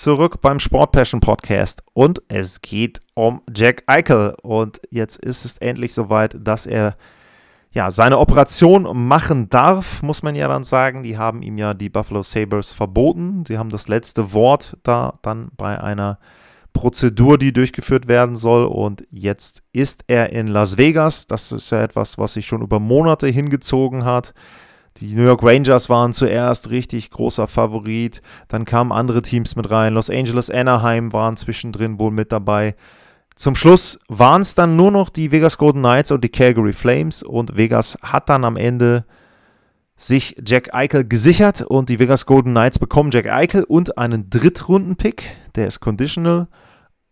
Zurück 0.00 0.40
beim 0.40 0.60
Sport 0.60 0.92
Passion 0.92 1.20
Podcast 1.20 1.82
und 1.92 2.22
es 2.28 2.62
geht 2.62 3.00
um 3.12 3.42
Jack 3.54 3.82
Eichel 3.86 4.34
und 4.42 4.80
jetzt 4.90 5.22
ist 5.22 5.44
es 5.44 5.58
endlich 5.58 5.92
soweit, 5.92 6.34
dass 6.40 6.64
er 6.64 6.96
ja 7.70 7.90
seine 7.90 8.18
Operation 8.18 8.88
machen 9.06 9.50
darf, 9.50 10.02
muss 10.02 10.22
man 10.22 10.34
ja 10.34 10.48
dann 10.48 10.64
sagen. 10.64 11.02
Die 11.02 11.18
haben 11.18 11.42
ihm 11.42 11.58
ja 11.58 11.74
die 11.74 11.90
Buffalo 11.90 12.22
Sabres 12.22 12.72
verboten. 12.72 13.44
Sie 13.46 13.58
haben 13.58 13.68
das 13.68 13.88
letzte 13.88 14.32
Wort 14.32 14.78
da 14.84 15.18
dann 15.20 15.50
bei 15.58 15.78
einer 15.78 16.18
Prozedur, 16.72 17.36
die 17.36 17.52
durchgeführt 17.52 18.08
werden 18.08 18.36
soll 18.36 18.64
und 18.64 19.04
jetzt 19.10 19.62
ist 19.74 20.04
er 20.06 20.32
in 20.32 20.46
Las 20.46 20.78
Vegas. 20.78 21.26
Das 21.26 21.52
ist 21.52 21.70
ja 21.72 21.82
etwas, 21.82 22.16
was 22.16 22.32
sich 22.32 22.46
schon 22.46 22.62
über 22.62 22.80
Monate 22.80 23.26
hingezogen 23.26 24.06
hat. 24.06 24.32
Die 25.00 25.14
New 25.14 25.22
York 25.22 25.42
Rangers 25.42 25.88
waren 25.88 26.12
zuerst 26.12 26.68
richtig 26.68 27.08
großer 27.08 27.46
Favorit. 27.46 28.20
Dann 28.48 28.66
kamen 28.66 28.92
andere 28.92 29.22
Teams 29.22 29.56
mit 29.56 29.70
rein. 29.70 29.94
Los 29.94 30.10
Angeles, 30.10 30.50
Anaheim 30.50 31.14
waren 31.14 31.38
zwischendrin 31.38 31.98
wohl 31.98 32.10
mit 32.10 32.32
dabei. 32.32 32.74
Zum 33.34 33.56
Schluss 33.56 33.98
waren 34.08 34.42
es 34.42 34.54
dann 34.54 34.76
nur 34.76 34.90
noch 34.90 35.08
die 35.08 35.32
Vegas 35.32 35.56
Golden 35.56 35.80
Knights 35.80 36.10
und 36.10 36.22
die 36.22 36.28
Calgary 36.28 36.74
Flames. 36.74 37.22
Und 37.22 37.56
Vegas 37.56 37.96
hat 38.02 38.28
dann 38.28 38.44
am 38.44 38.58
Ende 38.58 39.06
sich 39.96 40.36
Jack 40.46 40.74
Eichel 40.74 41.08
gesichert. 41.08 41.62
Und 41.62 41.88
die 41.88 41.98
Vegas 41.98 42.26
Golden 42.26 42.50
Knights 42.50 42.78
bekommen 42.78 43.10
Jack 43.10 43.32
Eichel 43.32 43.64
und 43.64 43.96
einen 43.96 44.28
Drittrunden-Pick. 44.28 45.22
Der 45.54 45.66
ist 45.66 45.80
conditional. 45.80 46.48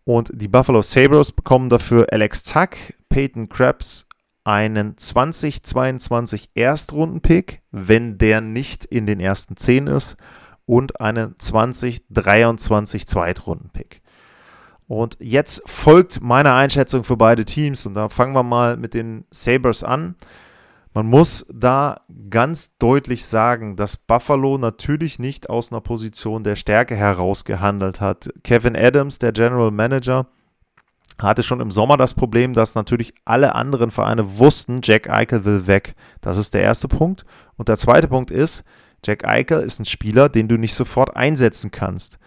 Und 0.03 0.29
die 0.33 0.47
Buffalo 0.47 0.83
Sabres 0.83 1.31
bekommen 1.31 1.71
dafür 1.71 2.05
Alex 2.11 2.43
Tuck, 2.43 2.69
Peyton 3.09 3.49
Krebs 3.49 4.05
einen 4.43 4.97
2022 4.97 6.51
Erstrunden-Pick, 6.53 7.61
wenn 7.71 8.17
der 8.17 8.41
nicht 8.41 8.85
in 8.85 9.05
den 9.05 9.19
ersten 9.19 9.57
10 9.57 9.87
ist, 9.87 10.17
und 10.65 11.01
einen 11.01 11.35
2023 11.37 13.07
Zweitrunden-Pick. 13.07 14.01
Und 14.87 15.17
jetzt 15.19 15.61
folgt 15.69 16.21
meine 16.21 16.53
Einschätzung 16.53 17.03
für 17.03 17.17
beide 17.17 17.45
Teams 17.45 17.85
und 17.85 17.93
da 17.93 18.09
fangen 18.09 18.33
wir 18.33 18.43
mal 18.43 18.75
mit 18.75 18.95
den 18.95 19.25
Sabres 19.29 19.83
an. 19.83 20.15
Man 20.93 21.05
muss 21.05 21.45
da 21.53 22.01
ganz 22.31 22.77
deutlich 22.77 23.25
sagen, 23.25 23.75
dass 23.75 23.97
Buffalo 23.97 24.57
natürlich 24.57 25.19
nicht 25.19 25.49
aus 25.49 25.71
einer 25.71 25.81
Position 25.81 26.43
der 26.43 26.55
Stärke 26.55 26.95
heraus 26.95 27.45
gehandelt 27.45 28.01
hat. 28.01 28.29
Kevin 28.43 28.75
Adams, 28.75 29.19
der 29.19 29.31
General 29.31 29.69
Manager, 29.69 30.25
hatte 31.21 31.43
schon 31.43 31.59
im 31.59 31.71
Sommer 31.71 31.97
das 31.97 32.13
Problem, 32.13 32.53
dass 32.53 32.75
natürlich 32.75 33.13
alle 33.25 33.55
anderen 33.55 33.91
Vereine 33.91 34.39
wussten, 34.39 34.81
Jack 34.83 35.09
Eichel 35.09 35.45
will 35.45 35.67
weg. 35.67 35.95
Das 36.21 36.37
ist 36.37 36.53
der 36.53 36.61
erste 36.61 36.87
Punkt. 36.87 37.25
Und 37.57 37.69
der 37.69 37.77
zweite 37.77 38.07
Punkt 38.07 38.31
ist, 38.31 38.63
Jack 39.05 39.25
Eichel 39.25 39.61
ist 39.61 39.79
ein 39.79 39.85
Spieler, 39.85 40.29
den 40.29 40.47
du 40.47 40.57
nicht 40.57 40.73
sofort 40.73 41.15
einsetzen 41.15 41.71
kannst. 41.71 42.19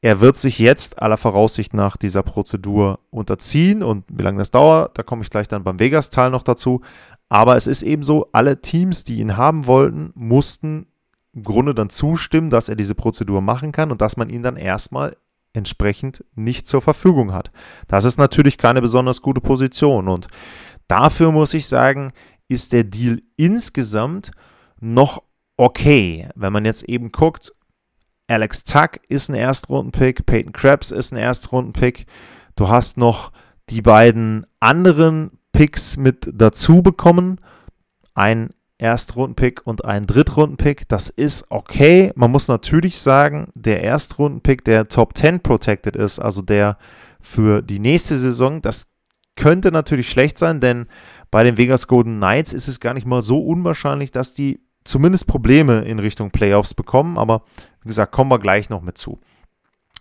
Er 0.00 0.20
wird 0.20 0.36
sich 0.36 0.58
jetzt 0.58 1.00
aller 1.00 1.16
Voraussicht 1.16 1.72
nach 1.72 1.96
dieser 1.96 2.22
Prozedur 2.22 2.98
unterziehen 3.10 3.82
und 3.82 4.04
wie 4.08 4.22
lange 4.22 4.38
das 4.38 4.50
dauert, 4.50 4.98
da 4.98 5.02
komme 5.02 5.22
ich 5.22 5.30
gleich 5.30 5.48
dann 5.48 5.64
beim 5.64 5.80
Vegas-Teil 5.80 6.28
noch 6.30 6.42
dazu. 6.42 6.82
Aber 7.30 7.56
es 7.56 7.66
ist 7.66 7.82
eben 7.82 8.02
so, 8.02 8.28
alle 8.32 8.60
Teams, 8.60 9.04
die 9.04 9.20
ihn 9.20 9.38
haben 9.38 9.66
wollten, 9.66 10.12
mussten 10.14 10.86
im 11.32 11.42
Grunde 11.42 11.74
dann 11.74 11.90
zustimmen, 11.90 12.50
dass 12.50 12.68
er 12.68 12.76
diese 12.76 12.94
Prozedur 12.94 13.40
machen 13.40 13.72
kann 13.72 13.90
und 13.90 14.00
dass 14.02 14.16
man 14.16 14.28
ihn 14.28 14.42
dann 14.42 14.56
erstmal 14.56 15.16
entsprechend 15.54 16.24
nicht 16.34 16.66
zur 16.66 16.82
Verfügung 16.82 17.32
hat. 17.32 17.50
Das 17.88 18.04
ist 18.04 18.18
natürlich 18.18 18.58
keine 18.58 18.82
besonders 18.82 19.22
gute 19.22 19.40
Position 19.40 20.08
und 20.08 20.26
dafür 20.88 21.32
muss 21.32 21.54
ich 21.54 21.66
sagen, 21.66 22.12
ist 22.48 22.72
der 22.72 22.84
Deal 22.84 23.22
insgesamt 23.36 24.32
noch 24.80 25.22
okay. 25.56 26.28
Wenn 26.34 26.52
man 26.52 26.64
jetzt 26.64 26.82
eben 26.84 27.10
guckt, 27.10 27.52
Alex 28.26 28.64
Tuck 28.64 29.00
ist 29.08 29.28
ein 29.28 29.34
Erstrundenpick, 29.34 30.26
Peyton 30.26 30.52
Krebs 30.52 30.90
ist 30.90 31.12
ein 31.12 31.18
Erstrundenpick. 31.18 32.06
Du 32.56 32.68
hast 32.68 32.96
noch 32.96 33.32
die 33.70 33.82
beiden 33.82 34.46
anderen 34.60 35.38
Picks 35.52 35.96
mit 35.96 36.30
dazu 36.32 36.82
bekommen. 36.82 37.38
Ein 38.14 38.50
Erstrundenpick 38.84 39.66
und 39.66 39.86
ein 39.86 40.06
Drittrundenpick. 40.06 40.86
Das 40.88 41.08
ist 41.08 41.46
okay. 41.48 42.12
Man 42.16 42.30
muss 42.30 42.48
natürlich 42.48 42.98
sagen, 42.98 43.48
der 43.54 43.82
Erstrundenpick, 43.82 44.62
der 44.64 44.88
Top 44.88 45.16
10 45.16 45.40
protected 45.40 45.96
ist, 45.96 46.18
also 46.18 46.42
der 46.42 46.76
für 47.20 47.62
die 47.62 47.78
nächste 47.78 48.18
Saison, 48.18 48.60
das 48.60 48.88
könnte 49.36 49.72
natürlich 49.72 50.10
schlecht 50.10 50.36
sein, 50.36 50.60
denn 50.60 50.86
bei 51.30 51.42
den 51.42 51.56
Vegas 51.56 51.88
Golden 51.88 52.16
Knights 52.16 52.52
ist 52.52 52.68
es 52.68 52.78
gar 52.78 52.92
nicht 52.92 53.06
mal 53.06 53.22
so 53.22 53.40
unwahrscheinlich, 53.40 54.12
dass 54.12 54.34
die 54.34 54.60
zumindest 54.84 55.26
Probleme 55.26 55.80
in 55.80 55.98
Richtung 55.98 56.30
Playoffs 56.30 56.74
bekommen. 56.74 57.16
Aber 57.16 57.40
wie 57.82 57.88
gesagt, 57.88 58.12
kommen 58.12 58.30
wir 58.30 58.38
gleich 58.38 58.68
noch 58.68 58.82
mit 58.82 58.98
zu. 58.98 59.18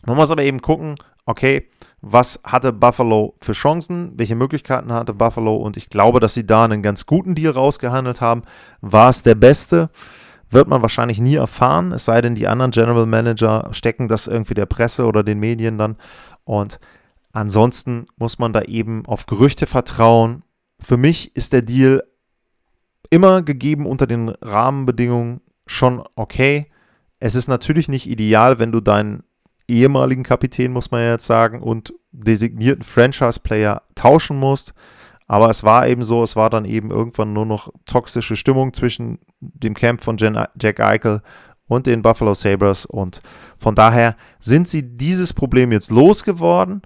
Man 0.05 0.17
muss 0.17 0.29
aber 0.29 0.43
eben 0.43 0.61
gucken, 0.61 0.95
okay, 1.25 1.70
was 2.01 2.42
hatte 2.44 2.74
Buffalo 2.74 3.36
für 3.42 3.53
Chancen, 3.53 4.12
welche 4.18 4.36
Möglichkeiten 4.36 4.92
hatte 4.92 5.13
Buffalo 5.13 5.56
und 5.56 5.77
ich 5.77 5.89
glaube, 5.89 6.20
dass 6.20 6.34
sie 6.34 6.46
da 6.46 6.65
einen 6.65 6.82
ganz 6.82 7.06
guten 7.06 7.36
Deal 7.36 7.53
rausgehandelt 7.53 8.20
haben. 8.20 8.44
War 8.82 9.10
es 9.10 9.24
der 9.24 9.36
beste? 9.36 9.89
Wird 10.50 10.68
man 10.68 10.82
wahrscheinlich 10.82 11.20
nie 11.20 11.36
erfahren, 11.36 11.94
es 11.94 12.06
sei 12.06 12.22
denn, 12.22 12.36
die 12.36 12.48
anderen 12.48 12.72
General 12.72 13.06
Manager 13.06 13.70
stecken 13.72 14.08
das 14.08 14.27
irgendwie 14.27 14.53
der 14.53 14.65
Presse 14.65 15.06
oder 15.06 15.24
den 15.24 15.39
Medien 15.39 15.77
dann. 15.77 15.96
Und 16.44 16.80
ansonsten 17.32 18.06
muss 18.18 18.38
man 18.38 18.53
da 18.53 18.62
eben 18.63 19.06
auf 19.06 19.25
Gerüchte 19.25 19.65
vertrauen. 19.65 20.44
Für 20.80 20.98
mich 20.98 21.36
ist 21.36 21.53
der 21.53 21.63
Deal 21.63 22.03
immer 23.10 23.42
gegeben 23.42 23.86
unter 23.86 24.06
den 24.06 24.30
Rahmenbedingungen 24.30 25.42
schon 25.65 26.03
okay. 26.15 26.70
Es 27.20 27.36
ist 27.36 27.48
natürlich 27.48 27.88
nicht 27.88 28.10
ideal, 28.10 28.60
wenn 28.60 28.72
du 28.72 28.82
deinen 28.82 29.24
ehemaligen 29.67 30.24
Kapitän, 30.24 30.72
muss 30.72 30.91
man 30.91 31.01
ja 31.01 31.12
jetzt 31.12 31.25
sagen, 31.25 31.62
und 31.62 31.93
designierten 32.12 32.84
Franchise-Player 32.84 33.82
tauschen 33.96 34.38
musst. 34.39 34.74
Aber 35.27 35.50
es 35.50 35.63
war 35.63 35.88
eben 35.88 36.03
so, 36.03 36.22
es 36.22 36.36
war 36.36 36.50
dann 36.50 36.65
eben 36.65 36.91
irgendwann 36.91 37.34
nur 37.34 37.46
noch 37.46 37.72
toxische 37.86 38.36
Stimmung 38.36 38.74
zwischen 38.74 39.20
dem 39.39 39.74
Camp 39.74 40.03
von 40.03 40.17
Jen, 40.17 40.38
Jack 40.62 40.79
Eichel 40.79 41.22
und 41.67 41.88
den 41.88 42.01
Buffalo 42.01 42.34
Sabres. 42.34 42.86
Und 42.86 43.22
von 43.58 43.74
daher 43.74 44.15
sind 44.39 44.67
sie 44.67 44.84
dieses 44.96 45.34
Problem 45.34 45.72
jetzt 45.72 45.91
losgeworden. 45.91 46.82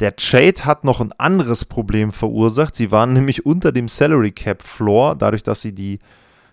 Der 0.00 0.16
Trade 0.16 0.64
hat 0.64 0.84
noch 0.84 1.00
ein 1.00 1.12
anderes 1.18 1.64
Problem 1.64 2.12
verursacht. 2.12 2.74
Sie 2.74 2.90
waren 2.90 3.12
nämlich 3.14 3.46
unter 3.46 3.72
dem 3.72 3.88
Salary 3.88 4.32
Cap 4.32 4.62
Floor, 4.62 5.14
dadurch, 5.14 5.42
dass 5.42 5.60
sie 5.60 5.74
die 5.74 5.98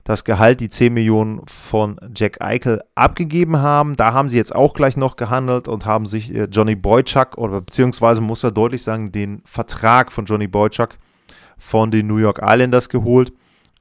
das 0.10 0.24
Gehalt, 0.24 0.60
die 0.60 0.70
10 0.70 0.92
Millionen 0.92 1.42
von 1.48 2.00
Jack 2.16 2.42
Eichel 2.42 2.82
abgegeben 2.96 3.60
haben. 3.60 3.96
Da 3.96 4.12
haben 4.12 4.28
sie 4.28 4.38
jetzt 4.38 4.56
auch 4.56 4.74
gleich 4.74 4.98
noch 4.98 5.18
gehandelt 5.18 5.68
und 5.68 5.86
haben 5.86 6.08
sich 6.08 6.34
äh, 6.34 6.46
Johnny 6.46 6.76
Boychuk 6.76 7.38
oder 7.38 7.62
beziehungsweise 7.62 8.20
muss 8.20 8.44
er 8.44 8.50
deutlich 8.50 8.82
sagen, 8.82 9.12
den 9.12 9.44
Vertrag 9.46 10.12
von 10.12 10.26
Johnny 10.26 10.48
Boychuk 10.48 10.98
von 11.60 11.92
den 11.92 12.08
New 12.08 12.18
York 12.18 12.40
Islanders 12.42 12.90
geholt. 12.90 13.32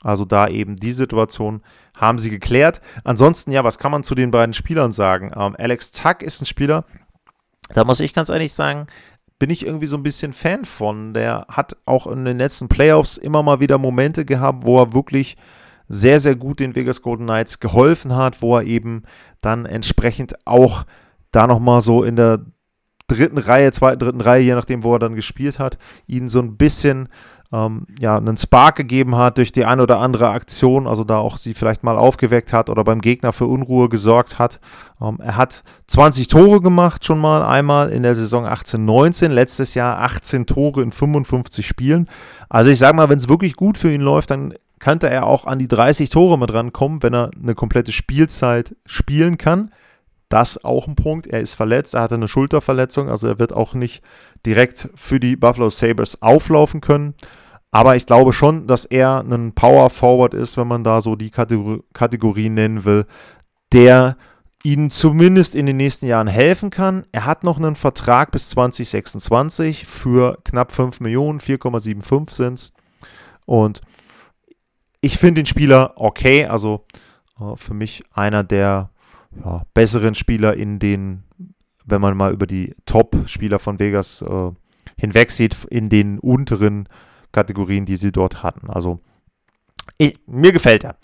Also 0.02 0.26
da 0.26 0.48
eben 0.48 0.76
die 0.76 0.92
Situation 0.92 1.62
haben 1.96 2.18
sie 2.18 2.28
geklärt. 2.28 2.82
Ansonsten, 3.04 3.50
ja, 3.50 3.64
was 3.64 3.78
kann 3.78 3.90
man 3.90 4.04
zu 4.04 4.14
den 4.14 4.30
beiden 4.30 4.52
Spielern 4.52 4.92
sagen? 4.92 5.32
Ähm, 5.34 5.56
Alex 5.58 5.92
Tuck 5.92 6.20
ist 6.20 6.42
ein 6.42 6.46
Spieler, 6.46 6.84
da 7.70 7.84
muss 7.84 8.00
ich 8.00 8.12
ganz 8.12 8.28
ehrlich 8.28 8.52
sagen, 8.52 8.86
bin 9.38 9.48
ich 9.48 9.64
irgendwie 9.64 9.86
so 9.86 9.96
ein 9.96 10.02
bisschen 10.02 10.34
Fan 10.34 10.66
von. 10.66 11.14
Der 11.14 11.46
hat 11.50 11.74
auch 11.86 12.06
in 12.06 12.26
den 12.26 12.36
letzten 12.36 12.68
Playoffs 12.68 13.16
immer 13.16 13.42
mal 13.42 13.60
wieder 13.60 13.78
Momente 13.78 14.26
gehabt, 14.26 14.66
wo 14.66 14.78
er 14.78 14.92
wirklich 14.92 15.38
sehr, 15.88 16.20
sehr 16.20 16.36
gut 16.36 16.60
den 16.60 16.74
Vegas 16.74 17.02
Golden 17.02 17.24
Knights 17.24 17.60
geholfen 17.60 18.14
hat, 18.14 18.42
wo 18.42 18.56
er 18.56 18.64
eben 18.64 19.02
dann 19.40 19.66
entsprechend 19.66 20.34
auch 20.46 20.84
da 21.30 21.46
nochmal 21.46 21.80
so 21.80 22.02
in 22.02 22.16
der 22.16 22.40
dritten 23.06 23.38
Reihe, 23.38 23.72
zweiten, 23.72 23.98
dritten 23.98 24.20
Reihe, 24.20 24.42
je 24.42 24.54
nachdem, 24.54 24.84
wo 24.84 24.92
er 24.94 24.98
dann 24.98 25.14
gespielt 25.14 25.58
hat, 25.58 25.78
ihnen 26.06 26.28
so 26.28 26.40
ein 26.40 26.56
bisschen 26.56 27.08
ähm, 27.50 27.86
ja, 27.98 28.16
einen 28.16 28.36
Spark 28.36 28.76
gegeben 28.76 29.16
hat 29.16 29.38
durch 29.38 29.52
die 29.52 29.64
ein 29.64 29.80
oder 29.80 30.00
andere 30.00 30.28
Aktion, 30.28 30.86
also 30.86 31.04
da 31.04 31.16
auch 31.16 31.38
sie 31.38 31.54
vielleicht 31.54 31.82
mal 31.82 31.96
aufgeweckt 31.96 32.52
hat 32.52 32.68
oder 32.68 32.84
beim 32.84 33.00
Gegner 33.00 33.32
für 33.32 33.46
Unruhe 33.46 33.88
gesorgt 33.88 34.38
hat. 34.38 34.60
Ähm, 35.00 35.18
er 35.22 35.36
hat 35.36 35.64
20 35.86 36.28
Tore 36.28 36.60
gemacht 36.60 37.06
schon 37.06 37.18
mal 37.18 37.42
einmal 37.42 37.88
in 37.90 38.02
der 38.02 38.14
Saison 38.14 38.44
18-19, 38.44 39.28
letztes 39.28 39.74
Jahr 39.74 40.00
18 40.00 40.44
Tore 40.44 40.82
in 40.82 40.92
55 40.92 41.66
Spielen. 41.66 42.08
Also 42.50 42.70
ich 42.70 42.78
sage 42.78 42.96
mal, 42.96 43.08
wenn 43.08 43.18
es 43.18 43.30
wirklich 43.30 43.56
gut 43.56 43.78
für 43.78 43.92
ihn 43.92 44.02
läuft, 44.02 44.30
dann 44.30 44.52
könnte 44.78 45.08
er 45.08 45.26
auch 45.26 45.44
an 45.44 45.58
die 45.58 45.68
30 45.68 46.10
Tore 46.10 46.38
mit 46.38 46.52
rankommen, 46.52 47.02
wenn 47.02 47.14
er 47.14 47.30
eine 47.40 47.54
komplette 47.54 47.92
Spielzeit 47.92 48.76
spielen 48.86 49.38
kann. 49.38 49.72
Das 50.28 50.62
auch 50.62 50.86
ein 50.86 50.94
Punkt. 50.94 51.26
Er 51.26 51.40
ist 51.40 51.54
verletzt, 51.54 51.94
er 51.94 52.02
hatte 52.02 52.16
eine 52.16 52.28
Schulterverletzung, 52.28 53.08
also 53.08 53.28
er 53.28 53.38
wird 53.38 53.52
auch 53.52 53.74
nicht 53.74 54.02
direkt 54.44 54.90
für 54.94 55.18
die 55.18 55.36
Buffalo 55.36 55.70
Sabres 55.70 56.20
auflaufen 56.20 56.80
können. 56.80 57.14
Aber 57.70 57.96
ich 57.96 58.06
glaube 58.06 58.32
schon, 58.32 58.66
dass 58.66 58.84
er 58.84 59.20
ein 59.20 59.52
Power 59.52 59.90
Forward 59.90 60.34
ist, 60.34 60.56
wenn 60.56 60.68
man 60.68 60.84
da 60.84 61.00
so 61.00 61.16
die 61.16 61.30
Kategor 61.30 61.80
Kategorie 61.92 62.48
nennen 62.48 62.84
will, 62.84 63.06
der 63.72 64.16
ihnen 64.64 64.90
zumindest 64.90 65.54
in 65.54 65.66
den 65.66 65.76
nächsten 65.76 66.06
Jahren 66.06 66.26
helfen 66.26 66.70
kann. 66.70 67.04
Er 67.12 67.26
hat 67.26 67.44
noch 67.44 67.58
einen 67.58 67.76
Vertrag 67.76 68.32
bis 68.32 68.50
2026 68.50 69.86
für 69.86 70.38
knapp 70.44 70.72
5 70.72 71.00
Millionen, 71.00 71.40
4,75 71.40 72.30
sind 72.30 72.54
es. 72.54 72.72
Und 73.44 73.80
ich 75.00 75.18
finde 75.18 75.42
den 75.42 75.46
Spieler 75.46 75.92
okay, 75.96 76.46
also 76.46 76.84
äh, 77.40 77.56
für 77.56 77.74
mich 77.74 78.02
einer 78.12 78.44
der 78.44 78.90
ja, 79.44 79.62
besseren 79.74 80.14
Spieler 80.14 80.54
in 80.54 80.78
den, 80.78 81.24
wenn 81.84 82.00
man 82.00 82.16
mal 82.16 82.32
über 82.32 82.46
die 82.46 82.74
Top-Spieler 82.86 83.58
von 83.58 83.78
Vegas 83.78 84.22
äh, 84.22 84.50
hinweg 84.96 85.30
sieht, 85.30 85.64
in 85.64 85.88
den 85.88 86.18
unteren 86.18 86.88
Kategorien, 87.32 87.84
die 87.84 87.96
sie 87.96 88.12
dort 88.12 88.42
hatten. 88.42 88.70
Also 88.70 89.00
ich, 89.98 90.18
mir 90.26 90.52
gefällt 90.52 90.84
er. 90.84 90.96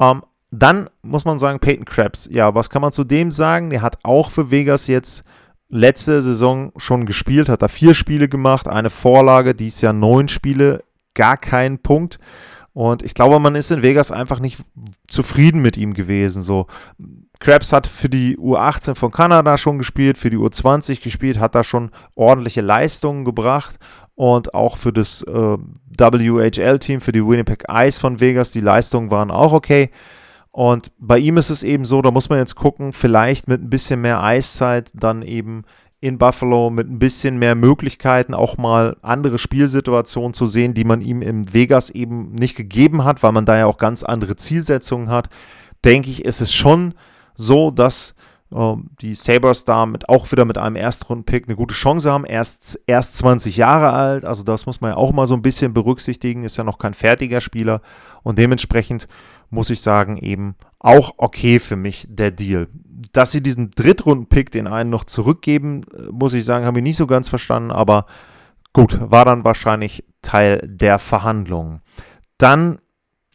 Ähm, 0.00 0.22
dann 0.50 0.88
muss 1.02 1.24
man 1.24 1.38
sagen, 1.38 1.60
Peyton 1.60 1.86
Krabs. 1.86 2.28
Ja, 2.30 2.54
was 2.54 2.70
kann 2.70 2.82
man 2.82 2.92
zu 2.92 3.04
dem 3.04 3.30
sagen? 3.30 3.70
Der 3.70 3.82
hat 3.82 3.98
auch 4.02 4.30
für 4.30 4.50
Vegas 4.50 4.86
jetzt 4.86 5.24
letzte 5.68 6.20
Saison 6.20 6.72
schon 6.76 7.06
gespielt, 7.06 7.48
hat 7.48 7.62
da 7.62 7.68
vier 7.68 7.94
Spiele 7.94 8.28
gemacht, 8.28 8.68
eine 8.68 8.90
Vorlage, 8.90 9.54
dies 9.54 9.80
Jahr 9.80 9.94
neun 9.94 10.28
Spiele, 10.28 10.84
gar 11.14 11.38
keinen 11.38 11.78
Punkt. 11.78 12.18
Und 12.74 13.02
ich 13.02 13.14
glaube, 13.14 13.38
man 13.38 13.54
ist 13.54 13.70
in 13.70 13.82
Vegas 13.82 14.10
einfach 14.10 14.38
nicht 14.38 14.58
zufrieden 15.06 15.60
mit 15.60 15.76
ihm 15.76 15.92
gewesen. 15.92 16.42
So, 16.42 16.66
Krabs 17.38 17.72
hat 17.72 17.86
für 17.86 18.08
die 18.08 18.38
U18 18.38 18.94
von 18.94 19.10
Kanada 19.10 19.58
schon 19.58 19.78
gespielt, 19.78 20.16
für 20.16 20.30
die 20.30 20.38
U20 20.38 21.02
gespielt, 21.02 21.38
hat 21.38 21.54
da 21.54 21.64
schon 21.64 21.90
ordentliche 22.14 22.62
Leistungen 22.62 23.24
gebracht 23.24 23.76
und 24.14 24.54
auch 24.54 24.78
für 24.78 24.92
das 24.92 25.22
äh, 25.22 25.32
WHL-Team, 25.98 27.00
für 27.00 27.12
die 27.12 27.26
Winnipeg 27.26 27.64
Ice 27.70 28.00
von 28.00 28.20
Vegas, 28.20 28.52
die 28.52 28.60
Leistungen 28.60 29.10
waren 29.10 29.30
auch 29.30 29.52
okay. 29.52 29.90
Und 30.50 30.92
bei 30.98 31.18
ihm 31.18 31.38
ist 31.38 31.50
es 31.50 31.62
eben 31.62 31.84
so, 31.84 32.02
da 32.02 32.10
muss 32.10 32.28
man 32.28 32.38
jetzt 32.38 32.54
gucken, 32.54 32.92
vielleicht 32.92 33.48
mit 33.48 33.62
ein 33.62 33.70
bisschen 33.70 34.02
mehr 34.02 34.22
Eiszeit 34.22 34.90
dann 34.94 35.22
eben 35.22 35.64
in 36.02 36.18
Buffalo 36.18 36.68
mit 36.68 36.90
ein 36.90 36.98
bisschen 36.98 37.38
mehr 37.38 37.54
Möglichkeiten 37.54 38.34
auch 38.34 38.58
mal 38.58 38.96
andere 39.02 39.38
Spielsituationen 39.38 40.34
zu 40.34 40.46
sehen, 40.46 40.74
die 40.74 40.82
man 40.82 41.00
ihm 41.00 41.22
in 41.22 41.54
Vegas 41.54 41.90
eben 41.90 42.32
nicht 42.32 42.56
gegeben 42.56 43.04
hat, 43.04 43.22
weil 43.22 43.30
man 43.30 43.46
da 43.46 43.56
ja 43.56 43.66
auch 43.66 43.78
ganz 43.78 44.02
andere 44.02 44.34
Zielsetzungen 44.34 45.10
hat, 45.10 45.28
denke 45.84 46.10
ich, 46.10 46.24
ist 46.24 46.40
es 46.40 46.52
schon 46.52 46.94
so, 47.36 47.70
dass 47.70 48.16
äh, 48.52 48.74
die 49.00 49.14
Sabres 49.14 49.64
damit 49.64 50.08
auch 50.08 50.32
wieder 50.32 50.44
mit 50.44 50.58
einem 50.58 50.74
Erstrunden-Pick 50.74 51.46
eine 51.46 51.54
gute 51.54 51.74
Chance 51.74 52.10
haben. 52.10 52.24
Erst, 52.24 52.80
erst 52.88 53.16
20 53.18 53.56
Jahre 53.56 53.92
alt, 53.92 54.24
also 54.24 54.42
das 54.42 54.66
muss 54.66 54.80
man 54.80 54.90
ja 54.90 54.96
auch 54.96 55.12
mal 55.12 55.28
so 55.28 55.34
ein 55.34 55.42
bisschen 55.42 55.72
berücksichtigen, 55.72 56.42
ist 56.42 56.56
ja 56.56 56.64
noch 56.64 56.78
kein 56.78 56.94
fertiger 56.94 57.40
Spieler 57.40 57.80
und 58.24 58.38
dementsprechend 58.38 59.06
muss 59.50 59.70
ich 59.70 59.80
sagen, 59.80 60.16
eben 60.16 60.56
auch 60.80 61.14
okay 61.18 61.60
für 61.60 61.76
mich 61.76 62.08
der 62.08 62.32
Deal 62.32 62.66
dass 63.12 63.32
sie 63.32 63.42
diesen 63.42 63.70
Drittrunden-Pick 63.70 64.50
den 64.50 64.66
einen 64.66 64.90
noch 64.90 65.04
zurückgeben, 65.04 65.84
muss 66.10 66.34
ich 66.34 66.44
sagen, 66.44 66.64
habe 66.64 66.78
ich 66.78 66.84
nicht 66.84 66.96
so 66.96 67.06
ganz 67.06 67.28
verstanden, 67.28 67.70
aber 67.70 68.06
gut, 68.72 68.98
war 69.00 69.24
dann 69.24 69.44
wahrscheinlich 69.44 70.04
Teil 70.22 70.60
der 70.64 70.98
Verhandlungen. 70.98 71.80
Dann 72.38 72.78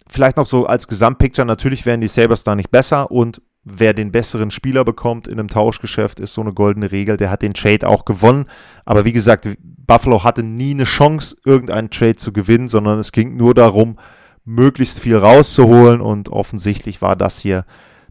vielleicht 0.08 0.38
noch 0.38 0.46
so 0.46 0.66
als 0.66 0.88
Gesamtpicture, 0.88 1.46
natürlich 1.46 1.86
werden 1.86 2.02
die 2.02 2.08
Sabres 2.08 2.44
da 2.44 2.56
nicht 2.56 2.72
besser 2.72 3.12
und 3.12 3.42
wer 3.70 3.94
den 3.94 4.12
besseren 4.12 4.52
Spieler 4.52 4.86
bekommt 4.86 5.28
in 5.28 5.40
einem 5.40 5.50
Tauschgeschäft, 5.50 6.20
ist 6.20 6.34
so 6.34 6.42
eine 6.42 6.54
goldene 6.54 6.92
Regel. 6.92 7.18
Der 7.18 7.30
hat 7.30 7.42
den 7.42 7.54
Trade 7.54 7.88
auch 7.88 8.06
gewonnen. 8.06 8.46
Aber 8.86 9.04
wie 9.04 9.12
gesagt, 9.12 9.50
Buffalo 9.60 10.24
hatte 10.24 10.44
nie 10.44 10.72
eine 10.72 10.86
Chance, 10.86 11.38
irgendeinen 11.44 11.90
Trade 11.90 12.16
zu 12.16 12.32
gewinnen, 12.32 12.68
sondern 12.68 13.00
es 13.00 13.12
ging 13.12 13.36
nur 13.36 13.54
darum, 13.54 14.00
möglichst 14.46 15.02
viel 15.02 15.18
rauszuholen 15.18 16.00
und 16.00 16.30
offensichtlich 16.30 17.02
war 17.02 17.18
das 17.18 17.40
hier 17.40 17.66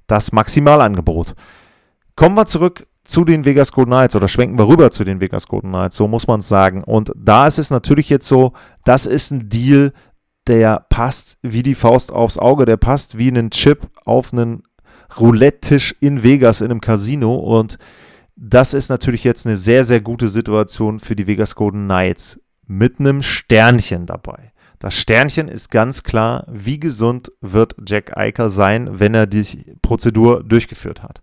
das 0.06 0.32
Maximalangebot. 0.32 1.34
Kommen 2.14 2.36
wir 2.36 2.46
zurück 2.46 2.86
zu 3.04 3.24
den 3.24 3.44
Vegas 3.44 3.72
Golden 3.72 3.92
Knights 3.92 4.16
oder 4.16 4.28
schwenken 4.28 4.58
wir 4.58 4.68
rüber 4.68 4.90
zu 4.90 5.04
den 5.04 5.20
Vegas 5.20 5.46
Golden 5.46 5.68
Knights, 5.68 5.96
so 5.96 6.08
muss 6.08 6.26
man 6.26 6.40
es 6.40 6.48
sagen. 6.48 6.82
Und 6.82 7.12
da 7.16 7.46
ist 7.46 7.58
es 7.58 7.70
natürlich 7.70 8.08
jetzt 8.08 8.26
so, 8.26 8.52
das 8.84 9.06
ist 9.06 9.30
ein 9.30 9.48
Deal, 9.48 9.92
der 10.46 10.86
passt 10.88 11.38
wie 11.42 11.62
die 11.62 11.74
Faust 11.74 12.12
aufs 12.12 12.38
Auge, 12.38 12.64
der 12.64 12.76
passt 12.76 13.18
wie 13.18 13.28
ein 13.28 13.50
Chip 13.50 13.88
auf 14.04 14.32
einen 14.32 14.62
Roulette-Tisch 15.18 15.94
in 16.00 16.22
Vegas 16.22 16.60
in 16.60 16.70
einem 16.70 16.80
Casino 16.80 17.34
und 17.34 17.78
das 18.36 18.74
ist 18.74 18.90
natürlich 18.90 19.24
jetzt 19.24 19.46
eine 19.46 19.56
sehr, 19.56 19.82
sehr 19.84 20.00
gute 20.00 20.28
Situation 20.28 21.00
für 21.00 21.16
die 21.16 21.26
Vegas 21.26 21.54
Golden 21.54 21.84
Knights 21.84 22.38
mit 22.66 23.00
einem 23.00 23.22
Sternchen 23.22 24.04
dabei. 24.04 24.52
Das 24.78 24.94
Sternchen 24.94 25.48
ist 25.48 25.70
ganz 25.70 26.02
klar, 26.02 26.44
wie 26.50 26.78
gesund 26.78 27.32
wird 27.40 27.74
Jack 27.86 28.16
Eichel 28.16 28.50
sein, 28.50 29.00
wenn 29.00 29.14
er 29.14 29.26
die 29.26 29.74
Prozedur 29.82 30.42
durchgeführt 30.42 31.02
hat. 31.02 31.20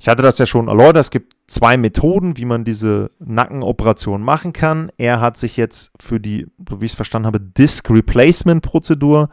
Ich 0.00 0.08
hatte 0.08 0.22
das 0.22 0.38
ja 0.38 0.46
schon 0.46 0.68
erläutert, 0.68 0.96
es 0.96 1.10
gibt 1.10 1.36
zwei 1.46 1.76
Methoden, 1.76 2.38
wie 2.38 2.46
man 2.46 2.64
diese 2.64 3.10
Nackenoperation 3.18 4.22
machen 4.22 4.54
kann. 4.54 4.90
Er 4.96 5.20
hat 5.20 5.36
sich 5.36 5.58
jetzt 5.58 5.92
für 6.00 6.18
die, 6.18 6.46
so 6.68 6.80
wie 6.80 6.86
ich 6.86 6.92
es 6.92 6.96
verstanden 6.96 7.26
habe, 7.26 7.38
Disc 7.38 7.88
Replacement 7.90 8.62
Prozedur 8.62 9.28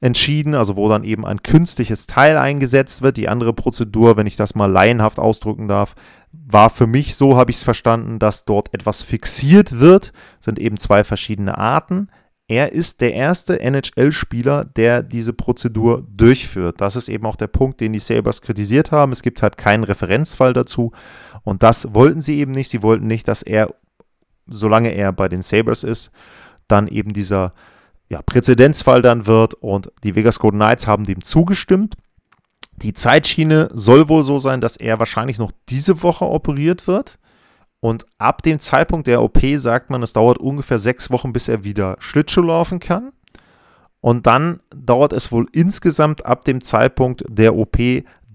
entschieden, 0.00 0.54
also 0.54 0.76
wo 0.76 0.88
dann 0.88 1.04
eben 1.04 1.26
ein 1.26 1.42
künstliches 1.42 2.06
Teil 2.06 2.38
eingesetzt 2.38 3.02
wird. 3.02 3.18
Die 3.18 3.28
andere 3.28 3.52
Prozedur, 3.52 4.16
wenn 4.16 4.26
ich 4.26 4.36
das 4.36 4.54
mal 4.54 4.70
laienhaft 4.70 5.18
ausdrücken 5.18 5.68
darf, 5.68 5.94
war 6.32 6.70
für 6.70 6.86
mich, 6.86 7.16
so 7.16 7.36
habe 7.36 7.50
ich 7.50 7.58
es 7.58 7.64
verstanden, 7.64 8.18
dass 8.18 8.46
dort 8.46 8.72
etwas 8.72 9.02
fixiert 9.02 9.80
wird. 9.80 10.12
Das 10.38 10.46
sind 10.46 10.58
eben 10.58 10.78
zwei 10.78 11.04
verschiedene 11.04 11.58
Arten. 11.58 12.08
Er 12.48 12.72
ist 12.72 13.00
der 13.00 13.12
erste 13.12 13.60
NHL-Spieler, 13.60 14.64
der 14.64 15.02
diese 15.02 15.32
Prozedur 15.32 16.06
durchführt. 16.08 16.80
Das 16.80 16.94
ist 16.94 17.08
eben 17.08 17.26
auch 17.26 17.34
der 17.34 17.48
Punkt, 17.48 17.80
den 17.80 17.92
die 17.92 17.98
Sabres 17.98 18.40
kritisiert 18.40 18.92
haben. 18.92 19.10
Es 19.10 19.22
gibt 19.22 19.42
halt 19.42 19.56
keinen 19.56 19.82
Referenzfall 19.82 20.52
dazu. 20.52 20.92
Und 21.42 21.64
das 21.64 21.92
wollten 21.92 22.20
sie 22.20 22.38
eben 22.38 22.52
nicht. 22.52 22.68
Sie 22.68 22.82
wollten 22.82 23.08
nicht, 23.08 23.26
dass 23.26 23.42
er, 23.42 23.74
solange 24.46 24.90
er 24.90 25.12
bei 25.12 25.28
den 25.28 25.42
Sabres 25.42 25.82
ist, 25.82 26.12
dann 26.68 26.86
eben 26.86 27.12
dieser 27.12 27.52
ja, 28.08 28.22
Präzedenzfall 28.22 29.02
dann 29.02 29.26
wird. 29.26 29.54
Und 29.54 29.90
die 30.04 30.14
Vegas 30.14 30.38
Golden 30.38 30.58
Knights 30.58 30.86
haben 30.86 31.04
dem 31.04 31.22
zugestimmt. 31.22 31.96
Die 32.76 32.92
Zeitschiene 32.92 33.70
soll 33.72 34.08
wohl 34.08 34.22
so 34.22 34.38
sein, 34.38 34.60
dass 34.60 34.76
er 34.76 35.00
wahrscheinlich 35.00 35.38
noch 35.38 35.50
diese 35.68 36.02
Woche 36.04 36.26
operiert 36.26 36.86
wird. 36.86 37.18
Und 37.86 38.04
ab 38.18 38.42
dem 38.42 38.58
Zeitpunkt 38.58 39.06
der 39.06 39.22
OP 39.22 39.38
sagt 39.58 39.90
man, 39.90 40.02
es 40.02 40.12
dauert 40.12 40.38
ungefähr 40.38 40.76
sechs 40.76 41.08
Wochen, 41.12 41.32
bis 41.32 41.46
er 41.46 41.62
wieder 41.62 41.94
Schlittschuh 42.00 42.42
laufen 42.42 42.80
kann. 42.80 43.12
Und 44.00 44.26
dann 44.26 44.58
dauert 44.74 45.12
es 45.12 45.30
wohl 45.30 45.46
insgesamt 45.52 46.26
ab 46.26 46.44
dem 46.44 46.62
Zeitpunkt 46.62 47.24
der 47.28 47.54
OP 47.54 47.78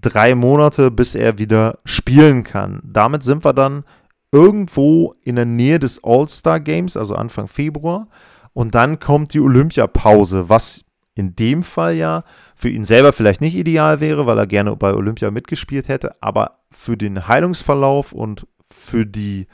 drei 0.00 0.34
Monate, 0.34 0.90
bis 0.90 1.14
er 1.14 1.36
wieder 1.36 1.76
spielen 1.84 2.44
kann. 2.44 2.80
Damit 2.82 3.24
sind 3.24 3.44
wir 3.44 3.52
dann 3.52 3.84
irgendwo 4.32 5.16
in 5.22 5.36
der 5.36 5.44
Nähe 5.44 5.78
des 5.78 6.02
All-Star 6.02 6.58
Games, 6.58 6.96
also 6.96 7.14
Anfang 7.14 7.46
Februar. 7.46 8.08
Und 8.54 8.74
dann 8.74 9.00
kommt 9.00 9.34
die 9.34 9.40
Olympiapause, 9.40 10.48
was 10.48 10.86
in 11.14 11.36
dem 11.36 11.62
Fall 11.62 11.94
ja 11.94 12.24
für 12.56 12.70
ihn 12.70 12.86
selber 12.86 13.12
vielleicht 13.12 13.42
nicht 13.42 13.54
ideal 13.54 14.00
wäre, 14.00 14.24
weil 14.24 14.38
er 14.38 14.46
gerne 14.46 14.74
bei 14.76 14.94
Olympia 14.94 15.30
mitgespielt 15.30 15.88
hätte, 15.88 16.14
aber 16.22 16.62
für 16.70 16.96
den 16.96 17.28
Heilungsverlauf 17.28 18.12
und 18.12 18.46
für 18.72 19.06
die 19.06 19.46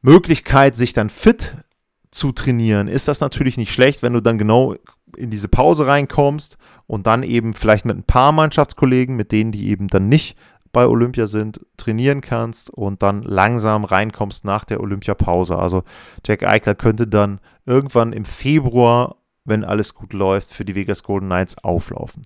Möglichkeit, 0.00 0.76
sich 0.76 0.92
dann 0.92 1.10
fit 1.10 1.54
zu 2.10 2.32
trainieren, 2.32 2.88
ist 2.88 3.08
das 3.08 3.20
natürlich 3.20 3.56
nicht 3.56 3.72
schlecht, 3.72 4.02
wenn 4.02 4.12
du 4.12 4.20
dann 4.20 4.38
genau 4.38 4.76
in 5.16 5.30
diese 5.30 5.48
Pause 5.48 5.86
reinkommst 5.86 6.58
und 6.86 7.06
dann 7.06 7.22
eben 7.22 7.54
vielleicht 7.54 7.84
mit 7.84 7.96
ein 7.96 8.04
paar 8.04 8.32
Mannschaftskollegen, 8.32 9.16
mit 9.16 9.32
denen 9.32 9.52
die 9.52 9.68
eben 9.68 9.88
dann 9.88 10.08
nicht 10.08 10.36
bei 10.72 10.86
Olympia 10.86 11.26
sind, 11.26 11.60
trainieren 11.76 12.20
kannst 12.22 12.70
und 12.70 13.02
dann 13.02 13.22
langsam 13.22 13.84
reinkommst 13.84 14.44
nach 14.44 14.64
der 14.64 14.80
Olympiapause. 14.80 15.58
Also 15.58 15.84
Jack 16.26 16.44
Eichler 16.44 16.74
könnte 16.74 17.06
dann 17.06 17.40
irgendwann 17.66 18.12
im 18.12 18.24
Februar, 18.24 19.16
wenn 19.44 19.64
alles 19.64 19.94
gut 19.94 20.12
läuft, 20.12 20.50
für 20.50 20.64
die 20.64 20.74
Vegas 20.74 21.02
Golden 21.02 21.26
Knights 21.26 21.58
auflaufen. 21.58 22.22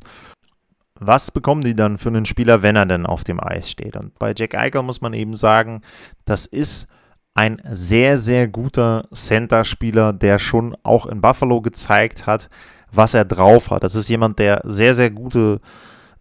Was 0.99 1.31
bekommen 1.31 1.63
die 1.63 1.75
dann 1.75 1.99
für 1.99 2.09
einen 2.09 2.25
Spieler, 2.25 2.63
wenn 2.63 2.77
er 2.77 2.87
denn 2.87 3.07
auf 3.07 3.25
dem 3.25 3.41
Eis 3.43 3.71
steht? 3.71 3.97
Und 3.97 4.19
bei 4.19 4.33
Jack 4.37 4.55
Eichel 4.55 4.83
muss 4.83 5.01
man 5.01 5.13
eben 5.13 5.35
sagen, 5.35 5.83
das 6.25 6.47
ist 6.47 6.89
ein 7.35 7.61
sehr, 7.71 8.17
sehr 8.17 8.49
guter 8.49 9.05
Center-Spieler, 9.13 10.15
der 10.15 10.39
schon 10.39 10.75
auch 10.83 11.05
in 11.07 11.21
Buffalo 11.21 11.61
gezeigt 11.61 12.27
hat, 12.27 12.49
was 12.91 13.13
er 13.13 13.27
drauf 13.27 13.71
hat. 13.71 13.85
Das 13.85 13.95
ist 13.95 14.09
jemand, 14.09 14.39
der 14.39 14.63
sehr, 14.65 14.95
sehr 14.95 15.11
gute 15.11 15.61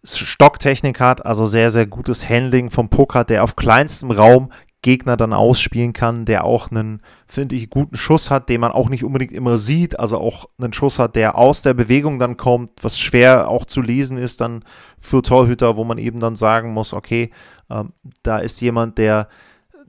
Stocktechnik 0.04 1.00
hat, 1.00 1.26
also 1.26 1.46
sehr, 1.46 1.72
sehr 1.72 1.88
gutes 1.88 2.30
Handling 2.30 2.70
vom 2.70 2.90
Puck 2.90 3.16
hat, 3.16 3.30
der 3.30 3.44
auf 3.44 3.56
kleinstem 3.56 4.12
Raum 4.12 4.52
Gegner 4.86 5.17
dann 5.17 5.34
ausspielen 5.34 5.93
kann, 5.93 6.26
der 6.26 6.43
auch 6.43 6.69
einen, 6.69 7.02
finde 7.26 7.56
ich, 7.56 7.71
guten 7.71 7.98
Schuss 7.98 8.30
hat, 8.30 8.50
den 8.50 8.62
man 8.62 8.71
auch 8.71 8.88
nicht 8.88 9.04
unbedingt 9.04 9.32
immer 9.32 9.58
sieht, 9.58 10.00
also 10.00 10.19
auch 10.19 10.45
einen 10.60 10.74
Schuss 10.74 11.00
hat, 11.00 11.15
der 11.15 11.39
aus 11.39 11.63
der 11.63 11.74
Bewegung 11.74 12.19
dann 12.19 12.38
kommt, 12.38 12.69
was 12.84 13.00
schwer 13.00 13.50
auch 13.50 13.65
zu 13.65 13.82
lesen 13.82 14.19
ist 14.19 14.41
dann 14.41 14.63
für 15.00 15.24
Torhüter, 15.24 15.76
wo 15.76 15.84
man 15.84 15.98
eben 15.98 16.19
dann 16.19 16.36
sagen 16.36 16.71
muss, 16.71 16.93
okay, 16.93 17.32
ähm, 17.71 17.93
da 18.21 18.38
ist 18.38 18.62
jemand, 18.62 19.00
der 19.00 19.28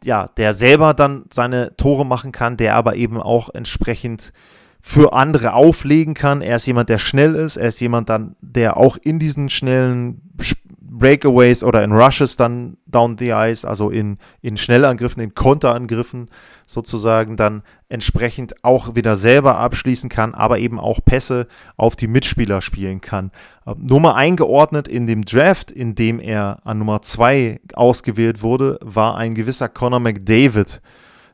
ja, 0.02 0.28
der 0.38 0.54
selber 0.54 0.94
dann 0.94 1.24
seine 1.30 1.76
Tore 1.76 2.06
machen 2.06 2.32
kann, 2.32 2.56
der 2.56 2.74
aber 2.74 2.96
eben 2.96 3.20
auch 3.20 3.50
entsprechend 3.52 4.32
für 4.80 5.12
andere 5.12 5.52
auflegen 5.52 6.14
kann. 6.14 6.40
Er 6.40 6.56
ist 6.56 6.66
jemand, 6.66 6.88
der 6.88 6.98
schnell 6.98 7.34
ist. 7.34 7.58
Er 7.58 7.68
ist 7.68 7.80
jemand 7.80 8.08
dann, 8.08 8.36
der 8.40 8.78
auch 8.78 8.96
in 8.96 9.18
diesen 9.18 9.50
schnellen 9.50 10.22
Breakaways 10.88 11.64
oder 11.64 11.82
in 11.82 11.92
Rushes 11.92 12.36
dann 12.36 12.76
down 12.86 13.16
the 13.18 13.32
ice, 13.32 13.66
also 13.66 13.90
in, 13.90 14.18
in 14.40 14.56
Schnellangriffen, 14.56 15.22
in 15.22 15.34
Konterangriffen 15.34 16.28
sozusagen 16.66 17.36
dann 17.36 17.62
entsprechend 17.88 18.64
auch 18.64 18.94
wieder 18.94 19.16
selber 19.16 19.58
abschließen 19.58 20.08
kann, 20.10 20.34
aber 20.34 20.58
eben 20.58 20.80
auch 20.80 21.00
Pässe 21.04 21.46
auf 21.76 21.96
die 21.96 22.08
Mitspieler 22.08 22.60
spielen 22.60 23.00
kann. 23.00 23.30
Ähm, 23.66 23.74
Nummer 23.78 24.16
eingeordnet 24.16 24.88
in 24.88 25.06
dem 25.06 25.24
Draft, 25.24 25.70
in 25.70 25.94
dem 25.94 26.18
er 26.18 26.58
an 26.64 26.78
Nummer 26.78 27.02
2 27.02 27.60
ausgewählt 27.74 28.42
wurde, 28.42 28.78
war 28.82 29.16
ein 29.16 29.34
gewisser 29.34 29.68
Conor 29.68 30.00
McDavid, 30.00 30.80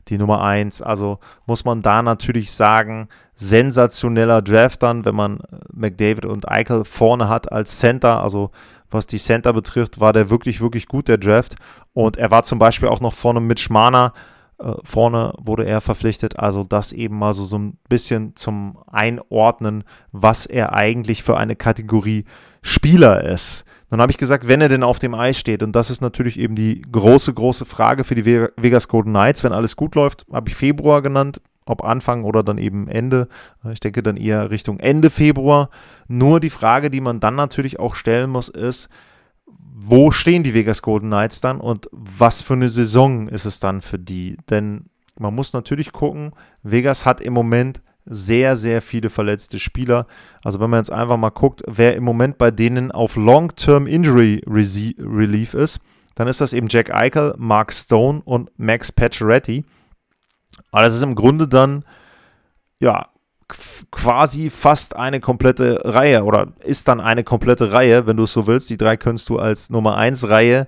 die 0.09 0.17
Nummer 0.17 0.43
1. 0.43 0.81
Also 0.81 1.19
muss 1.45 1.65
man 1.65 1.81
da 1.81 2.01
natürlich 2.01 2.51
sagen, 2.51 3.07
sensationeller 3.35 4.41
Draft 4.41 4.83
dann, 4.83 5.05
wenn 5.05 5.15
man 5.15 5.39
McDavid 5.71 6.25
und 6.25 6.49
Eichel 6.49 6.85
vorne 6.85 7.29
hat 7.29 7.51
als 7.51 7.79
Center, 7.79 8.21
also 8.21 8.51
was 8.93 9.07
die 9.07 9.17
Center 9.17 9.53
betrifft, 9.53 9.99
war 9.99 10.13
der 10.13 10.29
wirklich, 10.29 10.61
wirklich 10.61 10.87
gut, 10.87 11.07
der 11.07 11.17
Draft. 11.17 11.55
Und 11.93 12.17
er 12.17 12.31
war 12.31 12.43
zum 12.43 12.59
Beispiel 12.59 12.89
auch 12.89 12.99
noch 12.99 13.13
vorne 13.13 13.39
mit 13.39 13.59
Schmana. 13.59 14.13
Äh, 14.59 14.73
vorne 14.83 15.33
wurde 15.37 15.65
er 15.65 15.81
verpflichtet. 15.81 16.39
Also 16.39 16.63
das 16.63 16.91
eben 16.91 17.17
mal 17.17 17.33
so, 17.33 17.43
so 17.43 17.57
ein 17.57 17.77
bisschen 17.89 18.35
zum 18.35 18.77
Einordnen, 18.87 19.83
was 20.11 20.45
er 20.45 20.73
eigentlich 20.73 21.23
für 21.23 21.37
eine 21.37 21.55
Kategorie 21.55 22.25
Spieler 22.61 23.23
ist. 23.25 23.65
Dann 23.89 24.01
habe 24.01 24.11
ich 24.11 24.17
gesagt, 24.17 24.47
wenn 24.47 24.61
er 24.61 24.69
denn 24.69 24.83
auf 24.83 24.97
dem 24.97 25.13
Eis 25.13 25.37
steht, 25.37 25.61
und 25.61 25.75
das 25.75 25.91
ist 25.91 26.01
natürlich 26.01 26.39
eben 26.39 26.55
die 26.55 26.81
große, 26.81 27.33
große 27.33 27.65
Frage 27.65 28.05
für 28.05 28.15
die 28.15 28.25
Vegas 28.25 28.87
Golden 28.87 29.11
Knights, 29.11 29.43
wenn 29.43 29.51
alles 29.51 29.75
gut 29.75 29.95
läuft, 29.95 30.25
habe 30.31 30.49
ich 30.49 30.55
Februar 30.55 31.01
genannt, 31.01 31.41
ob 31.65 31.83
Anfang 31.83 32.23
oder 32.23 32.43
dann 32.43 32.57
eben 32.57 32.87
Ende. 32.87 33.27
Ich 33.71 33.79
denke 33.79 34.03
dann 34.03 34.17
eher 34.17 34.49
Richtung 34.49 34.79
Ende 34.79 35.09
Februar. 35.09 35.69
Nur 36.07 36.39
die 36.39 36.49
Frage, 36.49 36.89
die 36.89 37.01
man 37.01 37.19
dann 37.19 37.35
natürlich 37.35 37.79
auch 37.79 37.95
stellen 37.95 38.29
muss, 38.29 38.49
ist, 38.49 38.89
wo 39.75 40.11
stehen 40.11 40.43
die 40.43 40.53
Vegas 40.53 40.81
Golden 40.81 41.07
Knights 41.07 41.41
dann 41.41 41.59
und 41.59 41.89
was 41.91 42.41
für 42.41 42.53
eine 42.53 42.69
Saison 42.69 43.27
ist 43.27 43.45
es 43.45 43.59
dann 43.59 43.81
für 43.81 43.99
die? 43.99 44.37
Denn 44.49 44.85
man 45.17 45.33
muss 45.33 45.53
natürlich 45.53 45.91
gucken, 45.91 46.31
Vegas 46.61 47.05
hat 47.05 47.21
im 47.21 47.33
Moment 47.33 47.81
sehr, 48.05 48.55
sehr 48.55 48.81
viele 48.81 49.09
verletzte 49.09 49.59
Spieler. 49.59 50.07
Also 50.43 50.59
wenn 50.59 50.69
man 50.69 50.79
jetzt 50.79 50.91
einfach 50.91 51.17
mal 51.17 51.29
guckt, 51.29 51.63
wer 51.67 51.95
im 51.95 52.03
Moment 52.03 52.37
bei 52.37 52.51
denen 52.51 52.91
auf 52.91 53.15
Long-Term 53.15 53.87
Injury 53.87 54.43
Relief 54.47 55.53
ist, 55.53 55.79
dann 56.15 56.27
ist 56.27 56.41
das 56.41 56.53
eben 56.53 56.67
Jack 56.69 56.93
Eichel, 56.93 57.33
Mark 57.37 57.73
Stone 57.73 58.21
und 58.23 58.51
Max 58.57 58.91
Pacioretty. 58.91 59.65
Aber 60.73 60.81
das 60.81 60.95
ist 60.95 61.03
im 61.03 61.13
Grunde 61.13 61.47
dann, 61.47 61.85
ja, 62.79 63.07
quasi 63.91 64.49
fast 64.49 64.95
eine 64.95 65.19
komplette 65.19 65.81
Reihe 65.85 66.23
oder 66.23 66.47
ist 66.63 66.87
dann 66.87 66.99
eine 66.99 67.23
komplette 67.23 67.71
Reihe, 67.71 68.07
wenn 68.07 68.17
du 68.17 68.23
es 68.23 68.33
so 68.33 68.47
willst. 68.47 68.71
Die 68.71 68.77
drei 68.77 68.97
könntest 68.97 69.29
du 69.29 69.37
als 69.37 69.69
Nummer 69.69 69.97
1 69.97 70.29
Reihe 70.29 70.67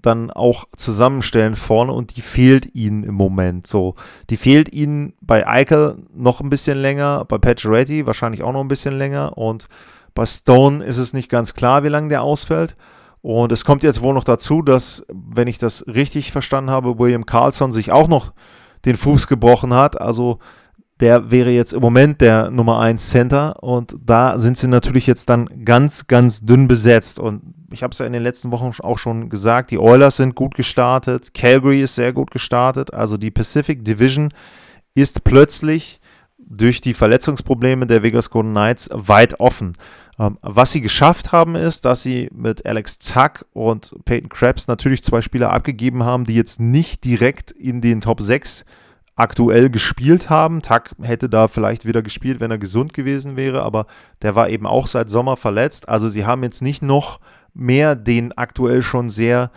dann 0.00 0.30
auch 0.30 0.64
zusammenstellen 0.76 1.54
vorne 1.54 1.92
und 1.92 2.16
die 2.16 2.22
fehlt 2.22 2.74
ihnen 2.74 3.04
im 3.04 3.14
Moment 3.14 3.66
so. 3.66 3.94
Die 4.30 4.38
fehlt 4.38 4.72
ihnen 4.72 5.12
bei 5.20 5.46
Eichel 5.46 5.96
noch 6.14 6.40
ein 6.40 6.48
bisschen 6.48 6.78
länger, 6.78 7.26
bei 7.28 7.36
Pacioretty 7.36 8.06
wahrscheinlich 8.06 8.42
auch 8.42 8.52
noch 8.52 8.60
ein 8.60 8.68
bisschen 8.68 8.96
länger 8.96 9.36
und 9.36 9.68
bei 10.14 10.24
Stone 10.24 10.82
ist 10.82 10.96
es 10.96 11.12
nicht 11.12 11.28
ganz 11.28 11.52
klar, 11.52 11.84
wie 11.84 11.88
lange 11.88 12.08
der 12.08 12.22
ausfällt. 12.22 12.74
Und 13.20 13.52
es 13.52 13.66
kommt 13.66 13.82
jetzt 13.82 14.00
wohl 14.00 14.14
noch 14.14 14.24
dazu, 14.24 14.62
dass, 14.62 15.04
wenn 15.12 15.48
ich 15.48 15.58
das 15.58 15.86
richtig 15.88 16.32
verstanden 16.32 16.70
habe, 16.70 16.98
William 16.98 17.26
Carlson 17.26 17.70
sich 17.70 17.92
auch 17.92 18.08
noch 18.08 18.32
den 18.86 18.96
Fuß 18.96 19.26
gebrochen 19.26 19.74
hat. 19.74 20.00
Also 20.00 20.38
der 21.00 21.30
wäre 21.30 21.50
jetzt 21.50 21.74
im 21.74 21.82
Moment 21.82 22.22
der 22.22 22.50
Nummer 22.50 22.80
1 22.80 23.10
Center 23.10 23.62
und 23.62 23.96
da 24.02 24.38
sind 24.38 24.56
sie 24.56 24.68
natürlich 24.68 25.06
jetzt 25.06 25.28
dann 25.28 25.64
ganz, 25.64 26.06
ganz 26.06 26.40
dünn 26.40 26.68
besetzt. 26.68 27.18
Und 27.18 27.54
ich 27.70 27.82
habe 27.82 27.92
es 27.92 27.98
ja 27.98 28.06
in 28.06 28.14
den 28.14 28.22
letzten 28.22 28.50
Wochen 28.50 28.72
auch 28.82 28.96
schon 28.96 29.28
gesagt, 29.28 29.70
die 29.70 29.78
Oilers 29.78 30.16
sind 30.16 30.34
gut 30.34 30.54
gestartet, 30.54 31.34
Calgary 31.34 31.82
ist 31.82 31.96
sehr 31.96 32.14
gut 32.14 32.30
gestartet, 32.30 32.94
also 32.94 33.18
die 33.18 33.30
Pacific 33.30 33.84
Division 33.84 34.32
ist 34.94 35.24
plötzlich 35.24 36.00
durch 36.38 36.80
die 36.80 36.94
Verletzungsprobleme 36.94 37.86
der 37.86 38.02
Vegas 38.02 38.30
Golden 38.30 38.52
Knights 38.52 38.88
weit 38.92 39.40
offen. 39.40 39.74
Ähm, 40.18 40.38
was 40.42 40.72
sie 40.72 40.80
geschafft 40.80 41.32
haben, 41.32 41.56
ist, 41.56 41.84
dass 41.84 42.02
sie 42.02 42.28
mit 42.32 42.64
Alex 42.64 42.98
Tuck 42.98 43.46
und 43.52 43.94
Peyton 44.04 44.28
Krebs 44.28 44.66
natürlich 44.68 45.04
zwei 45.04 45.20
Spieler 45.20 45.52
abgegeben 45.52 46.04
haben, 46.04 46.24
die 46.24 46.34
jetzt 46.34 46.60
nicht 46.60 47.04
direkt 47.04 47.50
in 47.50 47.80
den 47.80 48.00
Top 48.00 48.20
6 48.20 48.64
aktuell 49.14 49.70
gespielt 49.70 50.30
haben. 50.30 50.62
Tuck 50.62 50.90
hätte 51.02 51.28
da 51.28 51.48
vielleicht 51.48 51.86
wieder 51.86 52.02
gespielt, 52.02 52.40
wenn 52.40 52.50
er 52.50 52.58
gesund 52.58 52.92
gewesen 52.92 53.36
wäre, 53.36 53.62
aber 53.62 53.86
der 54.22 54.34
war 54.34 54.48
eben 54.48 54.66
auch 54.66 54.86
seit 54.86 55.10
Sommer 55.10 55.36
verletzt. 55.36 55.88
Also 55.88 56.08
sie 56.08 56.26
haben 56.26 56.42
jetzt 56.42 56.62
nicht 56.62 56.82
noch 56.82 57.20
mehr 57.54 57.96
den 57.96 58.36
aktuell 58.36 58.82
schon 58.82 59.08
sehr 59.08 59.50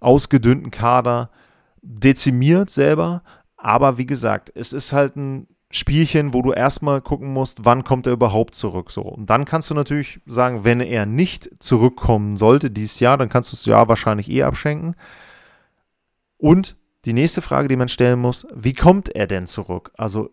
ausgedünnten 0.00 0.70
Kader 0.70 1.30
dezimiert 1.82 2.68
selber. 2.68 3.22
Aber 3.56 3.98
wie 3.98 4.06
gesagt, 4.06 4.52
es 4.54 4.72
ist 4.72 4.92
halt 4.92 5.16
ein 5.16 5.46
Spielchen, 5.70 6.32
wo 6.32 6.42
du 6.42 6.52
erstmal 6.52 7.00
gucken 7.00 7.32
musst, 7.32 7.64
wann 7.64 7.82
kommt 7.82 8.06
er 8.06 8.12
überhaupt 8.12 8.54
zurück. 8.54 8.90
So. 8.90 9.02
Und 9.02 9.28
dann 9.28 9.44
kannst 9.44 9.70
du 9.70 9.74
natürlich 9.74 10.20
sagen, 10.26 10.64
wenn 10.64 10.80
er 10.80 11.06
nicht 11.06 11.50
zurückkommen 11.58 12.36
sollte 12.36 12.70
dieses 12.70 13.00
Jahr, 13.00 13.18
dann 13.18 13.28
kannst 13.28 13.52
du 13.52 13.56
es 13.56 13.64
ja 13.66 13.88
wahrscheinlich 13.88 14.30
eh 14.30 14.44
abschenken. 14.44 14.94
Und 16.38 16.76
die 17.04 17.12
nächste 17.12 17.42
Frage, 17.42 17.68
die 17.68 17.76
man 17.76 17.88
stellen 17.88 18.20
muss, 18.20 18.46
wie 18.54 18.74
kommt 18.74 19.08
er 19.08 19.26
denn 19.26 19.46
zurück? 19.46 19.92
Also 19.96 20.30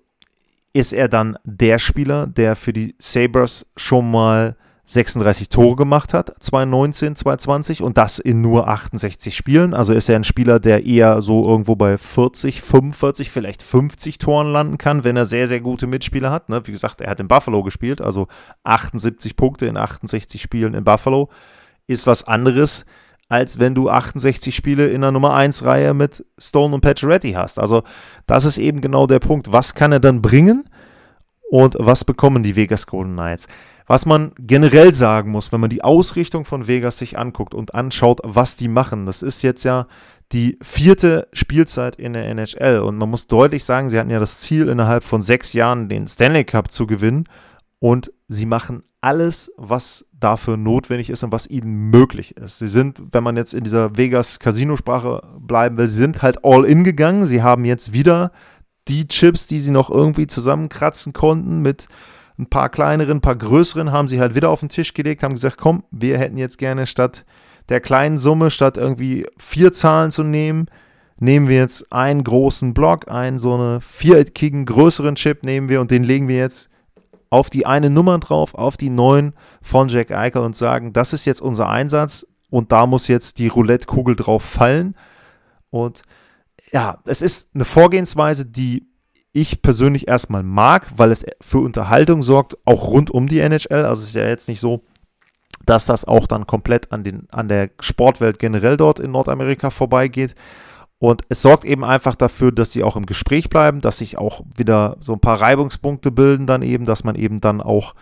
ist 0.74 0.94
er 0.94 1.08
dann 1.08 1.38
der 1.44 1.80
Spieler, 1.80 2.28
der 2.28 2.56
für 2.56 2.74
die 2.74 2.96
Sabres 2.98 3.72
schon 3.78 4.10
mal 4.10 4.56
36 4.86 5.48
Tore 5.48 5.78
gemacht 5.78 6.14
hat, 6.14 6.34
2019, 6.40 7.16
2020 7.16 7.82
und 7.82 7.98
das 7.98 8.20
in 8.20 8.42
nur 8.42 8.68
68 8.68 9.36
Spielen. 9.36 9.74
Also 9.74 9.94
ist 9.94 10.10
er 10.10 10.18
ein 10.18 10.26
Spieler, 10.26 10.60
der 10.60 10.86
eher 10.86 11.22
so 11.22 11.48
irgendwo 11.48 11.76
bei 11.76 11.98
40, 11.98 12.62
45, 12.62 13.32
vielleicht 13.32 13.64
50 13.64 14.18
Toren 14.18 14.52
landen 14.52 14.78
kann, 14.78 15.06
wenn 15.06 15.16
er 15.16 15.26
sehr, 15.26 15.48
sehr 15.48 15.62
gute 15.62 15.88
Mitspieler 15.88 16.32
hat. 16.32 16.50
Ne? 16.50 16.62
Wie 16.66 16.74
gesagt, 16.74 17.00
er 17.00 17.10
hat 17.10 17.22
in 17.22 17.30
Buffalo 17.30 17.64
gespielt, 17.64 18.02
also 18.02 18.28
78 18.64 19.38
Punkte 19.38 19.68
in 19.68 19.78
68 19.78 20.42
Spielen 20.42 20.74
in 20.74 20.84
Buffalo 20.84 21.30
ist 21.88 22.08
was 22.08 22.26
anderes, 22.26 22.86
als 23.30 23.60
wenn 23.60 23.76
du 23.76 23.90
68 23.90 24.56
Spiele 24.56 24.88
in 24.88 25.02
der 25.02 25.12
Nummer 25.12 25.34
1 25.34 25.64
Reihe 25.64 25.94
mit 25.94 26.26
Stone 26.38 26.76
und 26.76 26.82
Pacioretty 26.82 27.34
hast. 27.34 27.58
Also 27.58 27.84
das 28.28 28.46
ist 28.46 28.58
eben 28.58 28.82
genau 28.82 29.08
der 29.08 29.20
Punkt. 29.20 29.52
Was 29.52 29.74
kann 29.74 29.92
er 29.92 30.00
dann 30.00 30.22
bringen 30.22 30.66
und 31.50 31.76
was 31.80 32.04
bekommen 32.06 32.44
die 32.44 32.56
Vegas 32.56 32.86
Golden 32.86 33.14
Knights? 33.14 33.48
Was 33.86 34.06
man 34.06 34.32
generell 34.38 34.92
sagen 34.92 35.32
muss, 35.32 35.52
wenn 35.52 35.60
man 35.60 35.70
die 35.70 35.84
Ausrichtung 35.84 36.46
von 36.46 36.68
Vegas 36.68 36.98
sich 36.98 37.18
anguckt 37.18 37.54
und 37.54 37.76
anschaut, 37.76 38.22
was 38.24 38.56
die 38.56 38.68
machen, 38.68 39.06
das 39.06 39.22
ist 39.22 39.42
jetzt 39.42 39.64
ja 39.64 39.88
die 40.32 40.58
vierte 40.62 41.28
Spielzeit 41.34 41.96
in 41.98 42.14
der 42.14 42.26
NHL 42.26 42.80
und 42.80 42.98
man 42.98 43.10
muss 43.10 43.28
deutlich 43.28 43.64
sagen, 43.64 43.90
sie 43.90 44.00
hatten 44.00 44.10
ja 44.10 44.20
das 44.20 44.40
Ziel, 44.40 44.68
innerhalb 44.68 45.04
von 45.04 45.22
sechs 45.22 45.54
Jahren 45.54 45.90
den 45.90 46.08
Stanley 46.08 46.44
Cup 46.44 46.72
zu 46.72 46.88
gewinnen 46.88 47.26
und 47.80 48.12
sie 48.28 48.46
machen 48.46 48.84
alles, 49.02 49.52
was 49.58 50.06
dafür 50.14 50.56
notwendig 50.56 51.10
ist 51.10 51.24
und 51.24 51.34
was 51.34 51.48
ihnen 51.48 51.90
möglich 51.92 52.38
ist. 52.38 52.60
Sie 52.60 52.70
sind, 52.70 53.02
wenn 53.12 53.24
man 53.24 53.36
jetzt 53.36 53.54
in 53.54 53.66
dieser 53.66 53.98
Vegas 53.98 54.40
Casino-Sprache 54.40 55.22
bleiben 55.40 55.78
will, 55.78 55.88
sie 55.88 55.98
sind 55.98 56.22
halt 56.22 56.46
all 56.46 56.64
in 56.64 56.86
gegangen. 56.86 57.26
Sie 57.26 57.44
haben 57.44 57.66
jetzt 57.66 57.92
wieder 57.92 58.32
die 58.88 59.08
Chips, 59.08 59.46
die 59.46 59.60
sie 59.60 59.72
noch 59.72 59.90
irgendwie 59.90 60.28
zusammenkratzen 60.28 61.12
konnten 61.12 61.62
mit 61.62 61.88
ein 62.38 62.48
paar 62.48 62.70
kleineren, 62.70 63.18
ein 63.18 63.22
paar 63.22 63.36
größeren 63.36 63.92
haben 63.92 64.08
sie 64.08 64.20
halt 64.20 64.36
wieder 64.36 64.50
auf 64.50 64.62
den 64.62 64.70
Tisch 64.70 64.94
gelegt, 64.94 65.24
haben 65.24 65.36
gesagt, 65.36 65.58
komm, 65.58 65.84
wir 65.92 66.18
hätten 66.18 66.38
jetzt 66.38 66.58
gerne 66.58 66.88
statt 66.88 67.26
der 67.70 67.80
kleinen 67.80 68.18
Summe, 68.18 68.52
statt 68.52 68.78
irgendwie 68.78 69.26
vier 69.38 69.72
Zahlen 69.72 70.12
zu 70.12 70.24
nehmen, 70.24 70.68
nehmen 71.18 71.48
wir 71.48 71.58
jetzt 71.58 71.92
einen 71.94 72.24
großen 72.24 72.74
Block, 72.74 73.10
einen 73.10 73.40
so 73.40 73.54
einen 73.54 73.82
viereckigen, 73.82 74.66
größeren 74.66 75.16
Chip 75.16 75.44
nehmen 75.44 75.70
wir 75.70 75.80
und 75.80 75.92
den 75.92 76.04
legen 76.04 76.28
wir 76.28 76.38
jetzt 76.38 76.70
auf 77.30 77.50
die 77.50 77.66
eine 77.66 77.90
Nummer 77.90 78.20
drauf, 78.20 78.54
auf 78.54 78.78
die 78.78 78.90
neun 78.90 79.34
von 79.62 79.88
Jack 79.88 80.12
Eichel 80.12 80.42
und 80.42 80.56
sagen, 80.56 80.94
das 80.94 81.14
ist 81.14 81.26
jetzt 81.26 81.42
unser 81.42 81.70
Einsatz 81.70 82.28
und 82.50 82.72
da 82.72 82.86
muss 82.86 83.08
jetzt 83.08 83.40
die 83.40 83.48
Roulette-Kugel 83.48 84.16
drauf 84.16 84.44
fallen. 84.44 84.96
Und 85.72 86.04
ja, 86.72 87.00
es 87.06 87.24
ist 87.24 87.56
eine 87.56 87.66
Vorgehensweise, 87.66 88.46
die 88.46 88.86
ich 89.34 89.64
persönlich 89.64 90.08
erstmal 90.08 90.44
mag, 90.44 90.88
weil 90.96 91.12
es 91.12 91.26
für 91.42 91.58
Unterhaltung 91.58 92.22
sorgt, 92.22 92.56
auch 92.66 92.88
rund 92.88 93.10
um 93.10 93.28
die 93.28 93.40
NHL. 93.40 93.86
Also 93.86 94.04
es 94.04 94.10
ist 94.10 94.16
ja 94.16 94.28
jetzt 94.28 94.48
nicht 94.48 94.60
so, 94.60 94.84
dass 95.66 95.86
das 95.88 96.06
auch 96.06 96.28
dann 96.28 96.46
komplett 96.46 96.92
an, 96.92 97.04
den, 97.04 97.28
an 97.32 97.48
der 97.48 97.72
Sportwelt 97.80 98.38
generell 98.38 98.78
dort 98.78 99.00
in 99.00 99.12
Nordamerika 99.12 99.72
vorbeigeht. 99.72 100.36
Und 101.00 101.24
es 101.30 101.42
sorgt 101.42 101.66
eben 101.66 101.84
einfach 101.84 102.16
dafür, 102.16 102.52
dass 102.52 102.72
sie 102.72 102.84
auch 102.84 102.96
im 102.96 103.06
Gespräch 103.06 103.50
bleiben, 103.50 103.82
dass 103.82 103.98
sich 103.98 104.18
auch 104.18 104.42
wieder 104.56 104.98
so 105.00 105.14
ein 105.14 105.20
paar 105.20 105.42
Reibungspunkte 105.42 106.12
bilden, 106.12 106.48
dann 106.48 106.62
eben, 106.62 106.86
dass 106.86 107.04
man 107.04 107.16
eben 107.16 107.42
dann 107.42 107.60
auch, 107.60 107.96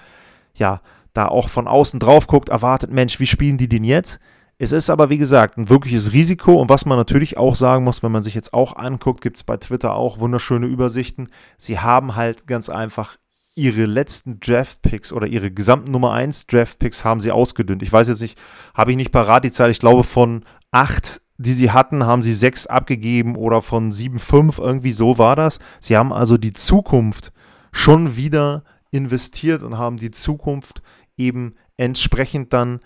ja, 0.53 0.81
da 1.13 1.27
auch 1.27 1.49
von 1.49 1.67
außen 1.67 1.99
drauf 1.99 2.27
guckt, 2.27 2.49
erwartet, 2.49 2.91
Mensch, 2.91 3.19
wie 3.19 3.27
spielen 3.27 3.57
die 3.57 3.67
denn 3.67 3.83
jetzt? 3.83 4.19
Es 4.63 4.71
ist 4.71 4.91
aber, 4.91 5.09
wie 5.09 5.17
gesagt, 5.17 5.57
ein 5.57 5.69
wirkliches 5.69 6.13
Risiko 6.13 6.53
und 6.53 6.69
was 6.69 6.85
man 6.85 6.95
natürlich 6.95 7.35
auch 7.35 7.55
sagen 7.55 7.83
muss, 7.83 8.03
wenn 8.03 8.11
man 8.11 8.21
sich 8.21 8.35
jetzt 8.35 8.53
auch 8.53 8.75
anguckt, 8.75 9.21
gibt 9.21 9.37
es 9.37 9.43
bei 9.43 9.57
Twitter 9.57 9.95
auch 9.95 10.19
wunderschöne 10.19 10.67
Übersichten. 10.67 11.29
Sie 11.57 11.79
haben 11.79 12.15
halt 12.15 12.45
ganz 12.45 12.69
einfach 12.69 13.17
ihre 13.55 13.87
letzten 13.87 14.39
Draft-Picks 14.39 15.13
oder 15.13 15.25
ihre 15.25 15.49
gesamten 15.49 15.89
Nummer 15.89 16.13
1 16.13 16.45
Draft-Picks 16.45 17.03
haben 17.03 17.19
sie 17.19 17.31
ausgedünnt. 17.31 17.81
Ich 17.81 17.91
weiß 17.91 18.09
jetzt 18.09 18.21
nicht, 18.21 18.37
habe 18.75 18.91
ich 18.91 18.97
nicht 18.97 19.11
parat 19.11 19.45
die 19.45 19.49
Zahl, 19.49 19.71
ich 19.71 19.79
glaube 19.79 20.03
von 20.03 20.45
acht, 20.69 21.23
die 21.39 21.53
sie 21.53 21.71
hatten, 21.71 22.05
haben 22.05 22.21
sie 22.21 22.33
sechs 22.33 22.67
abgegeben 22.67 23.37
oder 23.37 23.63
von 23.63 23.91
sieben, 23.91 24.19
fünf, 24.19 24.59
irgendwie 24.59 24.91
so 24.91 25.17
war 25.17 25.35
das. 25.35 25.57
Sie 25.79 25.97
haben 25.97 26.13
also 26.13 26.37
die 26.37 26.53
Zukunft 26.53 27.33
schon 27.71 28.15
wieder 28.15 28.63
investiert 28.91 29.63
und 29.63 29.79
haben 29.79 29.97
die 29.97 30.11
Zukunft 30.11 30.83
eben 31.17 31.55
entsprechend 31.77 32.53
dann 32.53 32.79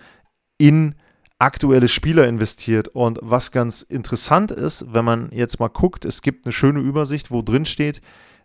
in 0.58 0.96
aktuelle 1.40 1.88
Spieler 1.88 2.28
investiert. 2.28 2.88
Und 2.90 3.20
was 3.22 3.52
ganz 3.52 3.82
interessant 3.82 4.52
ist, 4.52 4.94
wenn 4.94 5.06
man 5.06 5.30
jetzt 5.32 5.60
mal 5.60 5.68
guckt, 5.68 6.06
es 6.06 6.22
gibt 6.22 6.46
eine 6.46 6.54
schöne 6.54 6.80
Übersicht, 6.80 7.32
wo 7.32 7.42
drin 7.42 7.66
steht, 7.66 8.02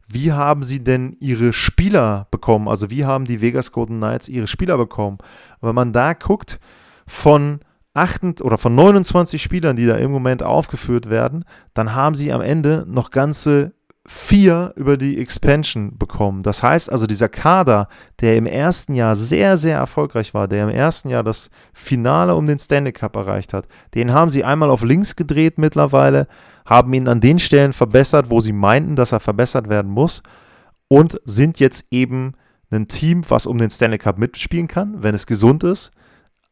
wie 0.08 0.32
haben 0.32 0.62
sie 0.64 0.82
denn 0.82 1.16
ihre 1.20 1.52
Spieler 1.52 2.26
bekommen? 2.30 2.66
Also 2.66 2.90
wie 2.90 3.04
haben 3.04 3.26
die 3.26 3.40
Vegas 3.40 3.70
Golden 3.70 3.98
Knights 3.98 4.28
ihre 4.28 4.48
Spieler 4.48 4.76
bekommen? 4.76 5.18
wenn 5.60 5.74
man 5.74 5.92
da 5.92 6.14
guckt, 6.14 6.58
von 7.06 7.60
8 7.94 8.40
oder 8.42 8.56
von 8.56 8.74
29 8.74 9.42
Spielern, 9.42 9.76
die 9.76 9.86
da 9.86 9.96
im 9.96 10.10
Moment 10.10 10.42
aufgeführt 10.42 11.10
werden, 11.10 11.44
dann 11.74 11.94
haben 11.94 12.14
sie 12.14 12.32
am 12.32 12.40
Ende 12.40 12.84
noch 12.88 13.10
ganze 13.10 13.72
vier 14.06 14.72
über 14.76 14.96
die 14.96 15.18
Expansion 15.18 15.98
bekommen. 15.98 16.42
Das 16.42 16.62
heißt 16.62 16.90
also, 16.90 17.06
dieser 17.06 17.28
Kader, 17.28 17.88
der 18.20 18.36
im 18.36 18.46
ersten 18.46 18.94
Jahr 18.94 19.14
sehr, 19.14 19.56
sehr 19.56 19.76
erfolgreich 19.76 20.32
war, 20.32 20.48
der 20.48 20.64
im 20.64 20.70
ersten 20.70 21.10
Jahr 21.10 21.22
das 21.22 21.50
Finale 21.72 22.34
um 22.34 22.46
den 22.46 22.58
Stanley 22.58 22.92
Cup 22.92 23.16
erreicht 23.16 23.52
hat, 23.52 23.68
den 23.94 24.12
haben 24.12 24.30
sie 24.30 24.42
einmal 24.44 24.70
auf 24.70 24.82
links 24.82 25.16
gedreht 25.16 25.58
mittlerweile, 25.58 26.28
haben 26.64 26.92
ihn 26.94 27.08
an 27.08 27.20
den 27.20 27.38
Stellen 27.38 27.72
verbessert, 27.72 28.30
wo 28.30 28.40
sie 28.40 28.52
meinten, 28.52 28.96
dass 28.96 29.12
er 29.12 29.20
verbessert 29.20 29.68
werden 29.68 29.90
muss 29.90 30.22
und 30.88 31.20
sind 31.24 31.60
jetzt 31.60 31.86
eben 31.90 32.32
ein 32.70 32.88
Team, 32.88 33.24
was 33.28 33.46
um 33.46 33.58
den 33.58 33.70
Stanley 33.70 33.98
Cup 33.98 34.18
mitspielen 34.18 34.68
kann, 34.68 35.02
wenn 35.02 35.14
es 35.14 35.26
gesund 35.26 35.62
ist, 35.62 35.90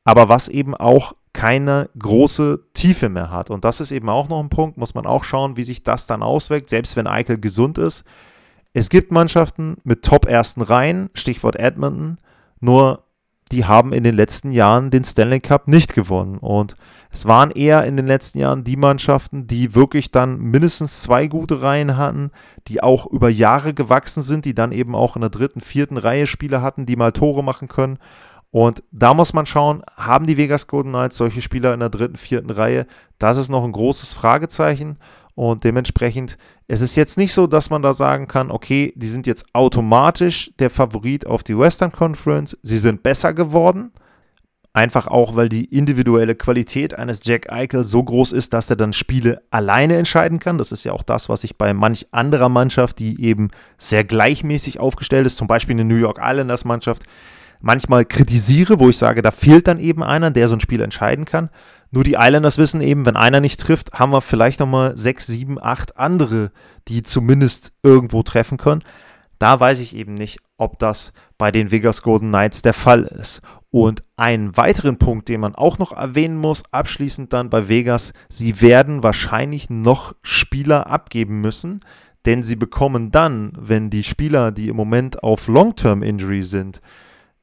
aber 0.05 0.29
was 0.29 0.49
eben 0.49 0.75
auch 0.75 1.15
keine 1.39 1.89
große 1.97 2.65
Tiefe 2.75 3.09
mehr 3.09 3.31
hat. 3.31 3.49
Und 3.49 3.65
das 3.65 3.81
ist 3.81 3.93
eben 3.93 4.09
auch 4.09 4.29
noch 4.29 4.41
ein 4.41 4.49
Punkt, 4.49 4.77
muss 4.77 4.97
man 4.97 5.07
auch 5.07 5.23
schauen, 5.23 5.57
wie 5.57 5.63
sich 5.63 5.85
das 5.85 6.09
dann 6.09 6.25
auswirkt, 6.25 6.69
selbst 6.69 6.97
wenn 6.97 7.07
Eichel 7.07 7.39
gesund 7.39 7.79
ist. 7.79 8.03
Es 8.73 8.89
gibt 8.89 9.13
Mannschaften 9.13 9.77
mit 9.85 10.05
top 10.05 10.27
ersten 10.27 10.63
Reihen, 10.63 11.11
Stichwort 11.15 11.55
Edmonton, 11.55 12.19
nur 12.59 13.05
die 13.53 13.67
haben 13.67 13.93
in 13.93 14.03
den 14.03 14.17
letzten 14.17 14.51
Jahren 14.51 14.91
den 14.91 15.05
Stanley 15.05 15.39
Cup 15.39 15.69
nicht 15.69 15.95
gewonnen. 15.95 16.39
Und 16.39 16.75
es 17.13 17.25
waren 17.27 17.53
eher 17.53 17.85
in 17.85 17.97
den 17.97 18.09
letzten 18.09 18.41
Jahren 18.41 18.65
die 18.65 18.77
Mannschaften, 18.77 19.47
die 19.47 19.77
wirklich 19.77 20.11
dann 20.11 20.41
mindestens 20.41 21.03
zwei 21.03 21.29
gute 21.29 21.63
Reihen 21.63 21.97
hatten, 21.97 22.33
die 22.67 22.83
auch 22.83 23.07
über 23.07 23.29
Jahre 23.29 23.75
gewachsen 23.75 24.25
sind, 24.25 24.45
die 24.45 24.55
dann 24.55 24.73
eben 24.73 24.97
auch 24.97 25.15
in 25.15 25.21
der 25.21 25.31
dritten, 25.31 25.61
vierten 25.61 25.99
Reihe 25.99 26.27
Spieler 26.27 26.63
hatten, 26.63 26.85
die 26.85 26.97
mal 26.97 27.13
Tore 27.13 27.45
machen 27.45 27.69
können. 27.69 28.01
Und 28.51 28.83
da 28.91 29.13
muss 29.13 29.35
man 29.35 29.47
schauen, 29.47 29.83
haben 29.97 30.27
die 30.27 30.37
Vegas 30.37 30.67
Golden 30.67 30.91
Knights 30.91 31.19
solche 31.19 31.43
Spieler 31.43 31.75
in 31.75 31.81
der 31.81 31.91
dritten, 31.91 32.17
vierten 32.17 32.51
Reihe? 32.51 32.87
Das 33.19 33.37
ist 33.37 33.51
noch 33.51 33.65
ein 33.65 33.73
großes 33.73 34.15
Fragezeichen. 34.15 34.99
Und 35.35 35.65
dementsprechend, 35.65 36.37
es 36.67 36.81
ist 36.81 36.97
jetzt 36.97 37.19
nicht 37.19 37.33
so, 37.33 37.47
dass 37.47 37.71
man 37.71 37.83
da 37.83 37.93
sagen 37.93 38.27
kann, 38.27 38.51
okay, 38.51 38.93
die 38.97 39.07
sind 39.07 39.27
jetzt 39.27 39.55
automatisch 39.55 40.51
der 40.59 40.71
Favorit 40.71 41.27
auf 41.27 41.45
die 41.45 41.57
Western 41.57 41.93
Conference. 41.93 42.59
Sie 42.63 42.79
sind 42.79 43.03
besser 43.03 43.35
geworden. 43.35 43.93
Einfach 44.73 45.07
auch, 45.07 45.37
weil 45.37 45.49
die 45.49 45.65
individuelle 45.65 46.35
Qualität 46.35 46.95
eines 46.95 47.21
Jack 47.25 47.51
Eichel 47.51 47.85
so 47.85 48.03
groß 48.03 48.33
ist, 48.33 48.53
dass 48.53 48.71
er 48.71 48.77
dann 48.77 48.93
Spiele 48.93 49.43
alleine 49.51 49.97
entscheiden 49.97 50.41
kann. 50.41 50.59
Das 50.59 50.73
ist 50.73 50.85
ja 50.85 50.93
auch 50.93 51.03
das, 51.03 51.29
was 51.29 51.45
ich 51.45 51.57
bei 51.57 51.75
manch 51.75 52.07
anderer 52.13 52.49
Mannschaft, 52.49 52.99
die 52.99 53.23
eben 53.23 53.51
sehr 53.77 54.05
gleichmäßig 54.05 54.79
aufgestellt 54.79 55.27
ist, 55.27 55.37
zum 55.37 55.47
Beispiel 55.49 55.75
eine 55.75 55.85
New 55.85 55.97
York 55.97 56.19
Islanders 56.23 56.65
Mannschaft, 56.65 57.05
manchmal 57.61 58.05
kritisiere, 58.05 58.79
wo 58.79 58.89
ich 58.89 58.99
sage, 58.99 59.23
da 59.23 59.31
fehlt 59.31 59.69
dann 59.69 59.79
eben 59.79 60.03
einer, 60.03 60.31
der 60.31 60.49
so 60.49 60.57
ein 60.57 60.61
Spiel 60.61 60.81
entscheiden 60.81 61.25
kann. 61.25 61.51
Nur 61.91 62.05
die 62.05 62.17
Islanders 62.19 62.59
wissen 62.59 62.81
eben, 62.81 63.07
wenn 63.07 63.17
einer 63.17 63.41
nicht 63.41 63.61
trifft, 63.61 63.93
haben 63.95 64.13
wir 64.13 64.21
vielleicht 64.21 64.61
nochmal 64.61 64.97
sechs, 64.97 65.27
sieben, 65.27 65.59
acht 65.61 65.97
andere, 65.97 66.53
die 66.89 67.03
zumindest 67.03 67.73
irgendwo 67.83 68.23
treffen 68.23 68.59
können. 68.59 68.83
Da 69.39 69.59
weiß 69.59 69.81
ich 69.81 69.95
eben 69.95 70.15
nicht, 70.15 70.41
ob 70.57 70.79
das 70.79 71.13
bei 71.39 71.53
den 71.53 71.71
Vegas 71.71 72.03
Golden 72.03 72.29
Knights 72.29 72.63
der 72.63 72.75
Fall 72.75 73.03
ist. 73.05 73.41
Und 73.71 74.03
einen 74.17 74.57
weiteren 74.57 74.99
Punkt, 74.99 75.29
den 75.29 75.41
man 75.41 75.55
auch 75.55 75.79
noch 75.79 75.93
erwähnen 75.93 76.37
muss, 76.37 76.65
abschließend 76.73 77.33
dann 77.33 77.51
bei 77.51 77.69
Vegas, 77.69 78.13
sie 78.29 78.61
werden 78.61 79.03
wahrscheinlich 79.03 79.71
noch 79.71 80.15
Spieler 80.23 80.89
abgeben 80.89 81.41
müssen, 81.41 81.81
denn 82.27 82.43
sie 82.43 82.57
bekommen 82.57 83.11
dann, 83.11 83.53
wenn 83.57 83.91
die 83.91 84.05
Spieler, 84.05 84.51
die 84.53 84.69
im 84.69 84.77
Moment 84.77 85.23
auf 85.23 85.49
Long-Term-Injury 85.49 86.43
sind, 86.43 86.81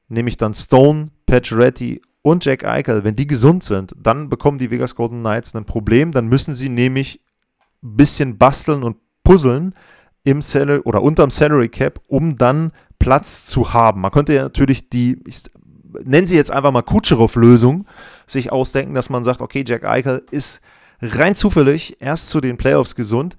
nämlich 0.07 0.37
dann 0.37 0.53
Stone, 0.53 1.09
Pacioretty 1.25 2.01
und 2.21 2.43
Jack 2.43 2.65
Eichel, 2.65 3.03
wenn 3.03 3.15
die 3.15 3.27
gesund 3.27 3.63
sind, 3.63 3.93
dann 3.97 4.29
bekommen 4.29 4.57
die 4.57 4.71
Vegas 4.71 4.95
Golden 4.95 5.19
Knights 5.19 5.53
ein 5.55 5.65
Problem. 5.65 6.11
Dann 6.11 6.27
müssen 6.27 6.53
sie 6.53 6.69
nämlich 6.69 7.21
ein 7.83 7.97
bisschen 7.97 8.37
basteln 8.37 8.83
und 8.83 8.97
puzzeln 9.23 9.75
im 10.23 10.41
Salary 10.41 10.79
oder 10.79 11.03
unterm 11.03 11.29
Salary 11.29 11.69
Cap, 11.69 12.01
um 12.07 12.35
dann 12.35 12.71
Platz 12.97 13.45
zu 13.45 13.73
haben. 13.73 14.01
Man 14.01 14.11
könnte 14.11 14.33
ja 14.33 14.43
natürlich 14.43 14.89
die, 14.89 15.21
ich 15.27 15.43
nenne 16.03 16.27
sie 16.27 16.35
jetzt 16.35 16.51
einfach 16.51 16.71
mal 16.71 16.81
Kutscherow-Lösung, 16.81 17.85
sich 18.25 18.51
ausdenken, 18.51 18.95
dass 18.95 19.09
man 19.09 19.23
sagt, 19.23 19.41
okay, 19.41 19.63
Jack 19.65 19.83
Eichel 19.83 20.23
ist 20.31 20.61
rein 21.01 21.35
zufällig 21.35 22.01
erst 22.01 22.29
zu 22.29 22.41
den 22.41 22.57
Playoffs 22.57 22.95
gesund. 22.95 23.35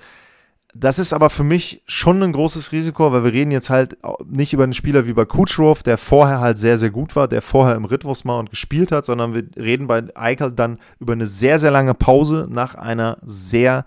Das 0.79 0.99
ist 0.99 1.15
aber 1.15 1.31
für 1.31 1.45
mich 1.45 1.83
schon 1.87 2.23
ein 2.23 2.33
großes 2.33 2.73
Risiko, 2.73 3.11
weil 3.11 3.25
wir 3.25 3.33
reden 3.33 3.51
jetzt 3.51 3.71
halt 3.71 3.97
nicht 4.27 4.53
über 4.53 4.65
einen 4.65 4.75
Spieler 4.75 5.07
wie 5.07 5.15
bei 5.15 5.25
Kucherov, 5.25 5.83
der 5.83 5.97
vorher 5.97 6.41
halt 6.41 6.59
sehr, 6.59 6.77
sehr 6.77 6.91
gut 6.91 7.17
war, 7.17 7.29
der 7.29 7.41
vorher 7.41 7.77
im 7.77 7.87
Rhythmus 7.87 8.27
war 8.27 8.39
und 8.39 8.51
gespielt 8.51 8.93
hat, 8.93 9.07
sondern 9.07 9.35
wir 9.35 9.45
reden 9.57 9.87
bei 9.87 10.03
Eichel 10.15 10.53
dann 10.53 10.79
über 10.99 11.15
eine 11.15 11.27
sehr, 11.27 11.59
sehr 11.59 11.71
lange 11.71 11.95
Pause 11.95 12.47
nach 12.51 12.75
einer 12.75 13.17
sehr 13.23 13.87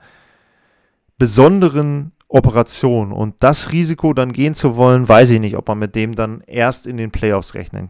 besonderen 1.20 2.12
Operation. 2.28 3.12
Und 3.12 3.36
das 3.40 3.72
Risiko 3.72 4.14
dann 4.14 4.34
gehen 4.34 4.56
zu 4.56 4.76
wollen, 4.76 5.08
weiß 5.08 5.30
ich 5.30 5.40
nicht, 5.40 5.58
ob 5.58 5.68
man 5.68 5.78
mit 5.78 5.94
dem 5.94 6.16
dann 6.16 6.42
erst 6.48 6.88
in 6.88 6.98
den 6.98 7.12
Playoffs 7.12 7.54
rechnen 7.54 7.90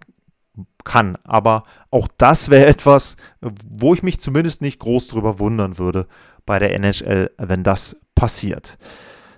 kann. 0.83 1.17
Aber 1.23 1.63
auch 1.89 2.09
das 2.17 2.49
wäre 2.49 2.65
etwas, 2.67 3.15
wo 3.41 3.93
ich 3.93 4.03
mich 4.03 4.19
zumindest 4.19 4.61
nicht 4.61 4.79
groß 4.79 5.07
drüber 5.07 5.39
wundern 5.39 5.77
würde 5.77 6.07
bei 6.45 6.59
der 6.59 6.73
NHL, 6.73 7.31
wenn 7.37 7.63
das 7.63 7.95
passiert. 8.19 8.77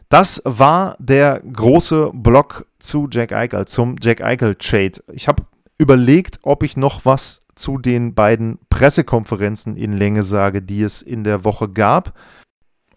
Das 0.10 0.42
war 0.44 0.98
der 1.00 1.40
große 1.40 2.12
Block 2.14 2.66
zu 2.80 3.08
Jack 3.10 3.32
Eichel, 3.32 3.66
zum 3.66 3.96
Jack 4.02 4.22
Eichel 4.22 4.56
Trade. 4.56 4.94
Ich 5.14 5.28
habe 5.28 5.44
überlegt, 5.78 6.40
ob 6.42 6.64
ich 6.64 6.76
noch 6.76 7.06
was 7.06 7.42
zu 7.56 7.78
den 7.78 8.16
beiden 8.16 8.58
Pressekonferenzen 8.70 9.78
in 9.78 9.94
Länge 9.94 10.24
sage, 10.24 10.64
die 10.64 10.82
es 10.82 11.02
in 11.02 11.24
der 11.24 11.46
Woche 11.46 11.70
gab. 11.70 12.14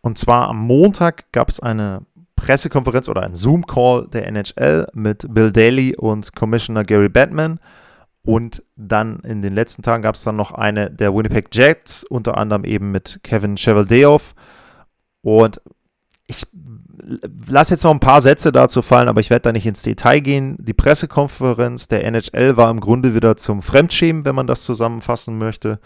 Und 0.00 0.18
zwar 0.18 0.48
am 0.48 0.58
Montag 0.58 1.30
gab 1.32 1.50
es 1.50 1.60
eine 1.60 2.00
Pressekonferenz 2.34 3.08
oder 3.08 3.22
ein 3.22 3.34
Zoom-Call 3.34 4.08
der 4.08 4.26
NHL 4.26 4.86
mit 4.94 5.26
Bill 5.32 5.52
Daly 5.52 5.94
und 5.96 6.34
Commissioner 6.34 6.82
Gary 6.82 7.10
Batman. 7.10 7.60
Und 8.26 8.62
dann 8.74 9.20
in 9.20 9.42
den 9.42 9.54
letzten 9.54 9.82
Tagen 9.82 10.02
gab 10.02 10.14
es 10.14 10.24
dann 10.24 10.36
noch 10.36 10.52
eine 10.52 10.90
der 10.90 11.14
Winnipeg 11.14 11.54
Jets, 11.54 12.04
unter 12.04 12.38
anderem 12.38 12.64
eben 12.64 12.90
mit 12.90 13.20
Kevin 13.22 13.56
Cheveldayoff. 13.56 14.34
Und 15.22 15.60
ich 16.26 16.46
lasse 17.48 17.74
jetzt 17.74 17.84
noch 17.84 17.90
ein 17.90 18.00
paar 18.00 18.20
Sätze 18.20 18.50
dazu 18.50 18.80
fallen, 18.80 19.08
aber 19.08 19.20
ich 19.20 19.30
werde 19.30 19.42
da 19.42 19.52
nicht 19.52 19.66
ins 19.66 19.82
Detail 19.82 20.20
gehen. 20.20 20.56
Die 20.58 20.72
Pressekonferenz 20.72 21.88
der 21.88 22.04
NHL 22.04 22.56
war 22.56 22.70
im 22.70 22.80
Grunde 22.80 23.14
wieder 23.14 23.37
zum 23.37 23.60
Fremdschämen, 23.60 24.24
wenn 24.24 24.34
man 24.34 24.46
das 24.46 24.62
zusammenfassen 24.62 25.37
möchte. 25.37 25.80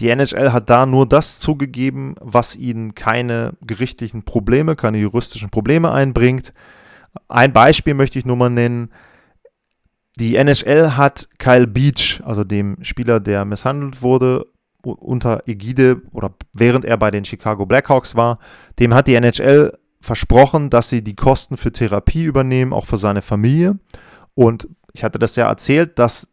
Die 0.00 0.08
NHL 0.08 0.52
hat 0.52 0.68
da 0.68 0.86
nur 0.86 1.06
das 1.06 1.38
zugegeben, 1.38 2.16
was 2.20 2.56
ihnen 2.56 2.96
keine 2.96 3.52
gerichtlichen 3.60 4.24
Probleme, 4.24 4.74
keine 4.74 4.98
juristischen 4.98 5.50
Probleme 5.50 5.92
einbringt. 5.92 6.52
Ein 7.28 7.52
Beispiel 7.52 7.94
möchte 7.94 8.18
ich 8.18 8.26
nur 8.26 8.36
mal 8.36 8.50
nennen. 8.50 8.90
Die 10.18 10.34
NHL 10.34 10.96
hat 10.96 11.28
Kyle 11.38 11.68
Beach, 11.68 12.20
also 12.24 12.42
dem 12.42 12.82
Spieler, 12.82 13.20
der 13.20 13.44
misshandelt 13.44 14.02
wurde, 14.02 14.46
unter 14.82 15.48
Ägide 15.48 16.02
oder 16.12 16.34
während 16.52 16.84
er 16.84 16.96
bei 16.96 17.10
den 17.10 17.24
Chicago 17.24 17.64
Blackhawks 17.64 18.16
war, 18.16 18.38
dem 18.78 18.92
hat 18.92 19.06
die 19.06 19.14
NHL 19.14 19.72
versprochen, 20.04 20.70
dass 20.70 20.88
sie 20.88 21.02
die 21.02 21.16
Kosten 21.16 21.56
für 21.56 21.72
Therapie 21.72 22.24
übernehmen, 22.24 22.72
auch 22.72 22.86
für 22.86 22.98
seine 22.98 23.22
Familie. 23.22 23.78
Und 24.34 24.68
ich 24.92 25.02
hatte 25.02 25.18
das 25.18 25.36
ja 25.36 25.48
erzählt, 25.48 25.98
dass 25.98 26.28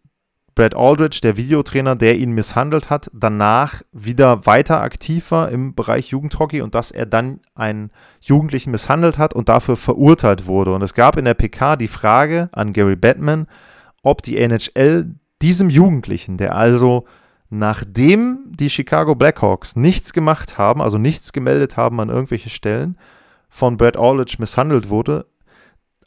Brad 0.53 0.75
Aldridge, 0.75 1.21
der 1.23 1.37
Videotrainer, 1.37 1.95
der 1.95 2.17
ihn 2.17 2.31
misshandelt 2.31 2.89
hat, 2.89 3.09
danach 3.13 3.81
wieder 3.93 4.45
weiter 4.45 4.81
aktiv 4.81 5.31
war 5.31 5.49
im 5.49 5.75
Bereich 5.75 6.09
Jugendhockey 6.09 6.61
und 6.61 6.75
dass 6.75 6.91
er 6.91 7.05
dann 7.05 7.39
einen 7.55 7.89
Jugendlichen 8.19 8.71
misshandelt 8.71 9.17
hat 9.17 9.33
und 9.33 9.47
dafür 9.47 9.77
verurteilt 9.77 10.47
wurde. 10.47 10.73
Und 10.73 10.81
es 10.81 10.93
gab 10.93 11.15
in 11.15 11.25
der 11.25 11.35
PK 11.35 11.77
die 11.77 11.87
Frage 11.87 12.49
an 12.51 12.73
Gary 12.73 12.97
Batman, 12.97 13.47
ob 14.03 14.21
die 14.21 14.37
NHL 14.37 15.15
diesem 15.41 15.69
Jugendlichen, 15.69 16.37
der 16.37 16.55
also 16.55 17.05
nachdem 17.49 18.43
die 18.49 18.69
Chicago 18.69 19.15
Blackhawks 19.15 19.75
nichts 19.75 20.11
gemacht 20.13 20.57
haben, 20.57 20.81
also 20.81 20.97
nichts 20.97 21.33
gemeldet 21.33 21.77
haben 21.77 21.99
an 21.99 22.09
irgendwelche 22.09 22.49
Stellen, 22.49 22.97
von 23.51 23.77
Brad 23.77 23.97
Aldridge 23.97 24.37
misshandelt 24.39 24.89
wurde, 24.89 25.27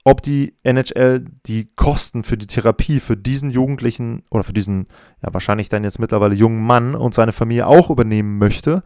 ob 0.03 0.23
die 0.23 0.57
NHL 0.65 1.25
die 1.47 1.71
Kosten 1.77 2.25
für 2.25 2.37
die 2.37 2.47
Therapie 2.47 2.99
für 2.99 3.17
diesen 3.17 3.51
Jugendlichen 3.51 4.23
oder 4.31 4.43
für 4.43 4.53
diesen, 4.53 4.87
ja 5.23 5.33
wahrscheinlich 5.33 5.69
dann 5.69 5.85
jetzt 5.85 6.01
mittlerweile 6.01 6.35
jungen 6.35 6.67
Mann 6.67 6.95
und 6.95 7.15
seine 7.15 7.33
Familie 7.33 7.67
auch 7.67 7.91
übernehmen 7.91 8.39
möchte. 8.39 8.83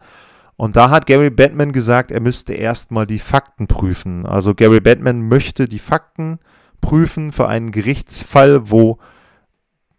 Und 0.55 0.75
da 0.75 0.89
hat 0.89 1.07
Gary 1.07 1.29
Batman 1.29 1.71
gesagt, 1.71 2.11
er 2.11 2.19
müsste 2.19 2.53
erstmal 2.53 3.07
die 3.07 3.19
Fakten 3.19 3.67
prüfen. 3.67 4.25
Also 4.25 4.53
Gary 4.53 4.81
Batman 4.81 5.27
möchte 5.27 5.69
die 5.69 5.79
Fakten 5.79 6.39
prüfen 6.81 7.31
für 7.31 7.47
einen 7.47 7.71
Gerichtsfall, 7.71 8.69
wo 8.69 8.99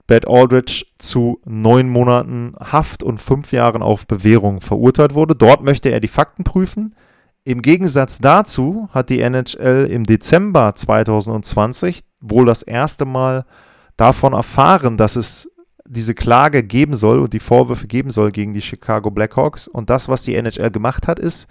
Brad 0.06 0.28
Aldridge 0.28 0.84
zu 0.98 1.40
neun 1.46 1.88
Monaten 1.88 2.54
Haft 2.58 3.02
und 3.02 3.22
fünf 3.22 3.52
Jahren 3.52 3.80
auf 3.80 4.06
Bewährung 4.06 4.60
verurteilt 4.60 5.14
wurde. 5.14 5.34
Dort 5.34 5.62
möchte 5.62 5.90
er 5.90 6.00
die 6.00 6.08
Fakten 6.08 6.44
prüfen. 6.44 6.94
Im 7.44 7.62
Gegensatz 7.62 8.18
dazu 8.18 8.88
hat 8.92 9.08
die 9.08 9.20
NHL 9.20 9.86
im 9.90 10.04
Dezember 10.04 10.74
2020 10.74 12.02
wohl 12.20 12.44
das 12.44 12.62
erste 12.62 13.06
Mal 13.06 13.46
davon 13.96 14.34
erfahren, 14.34 14.96
dass 14.96 15.16
es 15.16 15.50
diese 15.86 16.14
Klage 16.14 16.62
geben 16.62 16.94
soll 16.94 17.18
und 17.18 17.32
die 17.32 17.40
Vorwürfe 17.40 17.86
geben 17.86 18.10
soll 18.10 18.30
gegen 18.30 18.54
die 18.54 18.60
Chicago 18.60 19.10
Blackhawks. 19.10 19.68
Und 19.68 19.90
das, 19.90 20.08
was 20.08 20.22
die 20.22 20.34
NHL 20.34 20.70
gemacht 20.70 21.08
hat, 21.08 21.18
ist, 21.18 21.48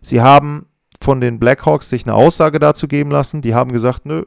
sie 0.00 0.22
haben 0.22 0.66
von 1.00 1.20
den 1.20 1.38
Blackhawks 1.38 1.90
sich 1.90 2.04
eine 2.04 2.14
Aussage 2.14 2.58
dazu 2.58 2.86
geben 2.86 3.10
lassen. 3.10 3.42
Die 3.42 3.54
haben 3.54 3.72
gesagt, 3.72 4.06
nö, 4.06 4.24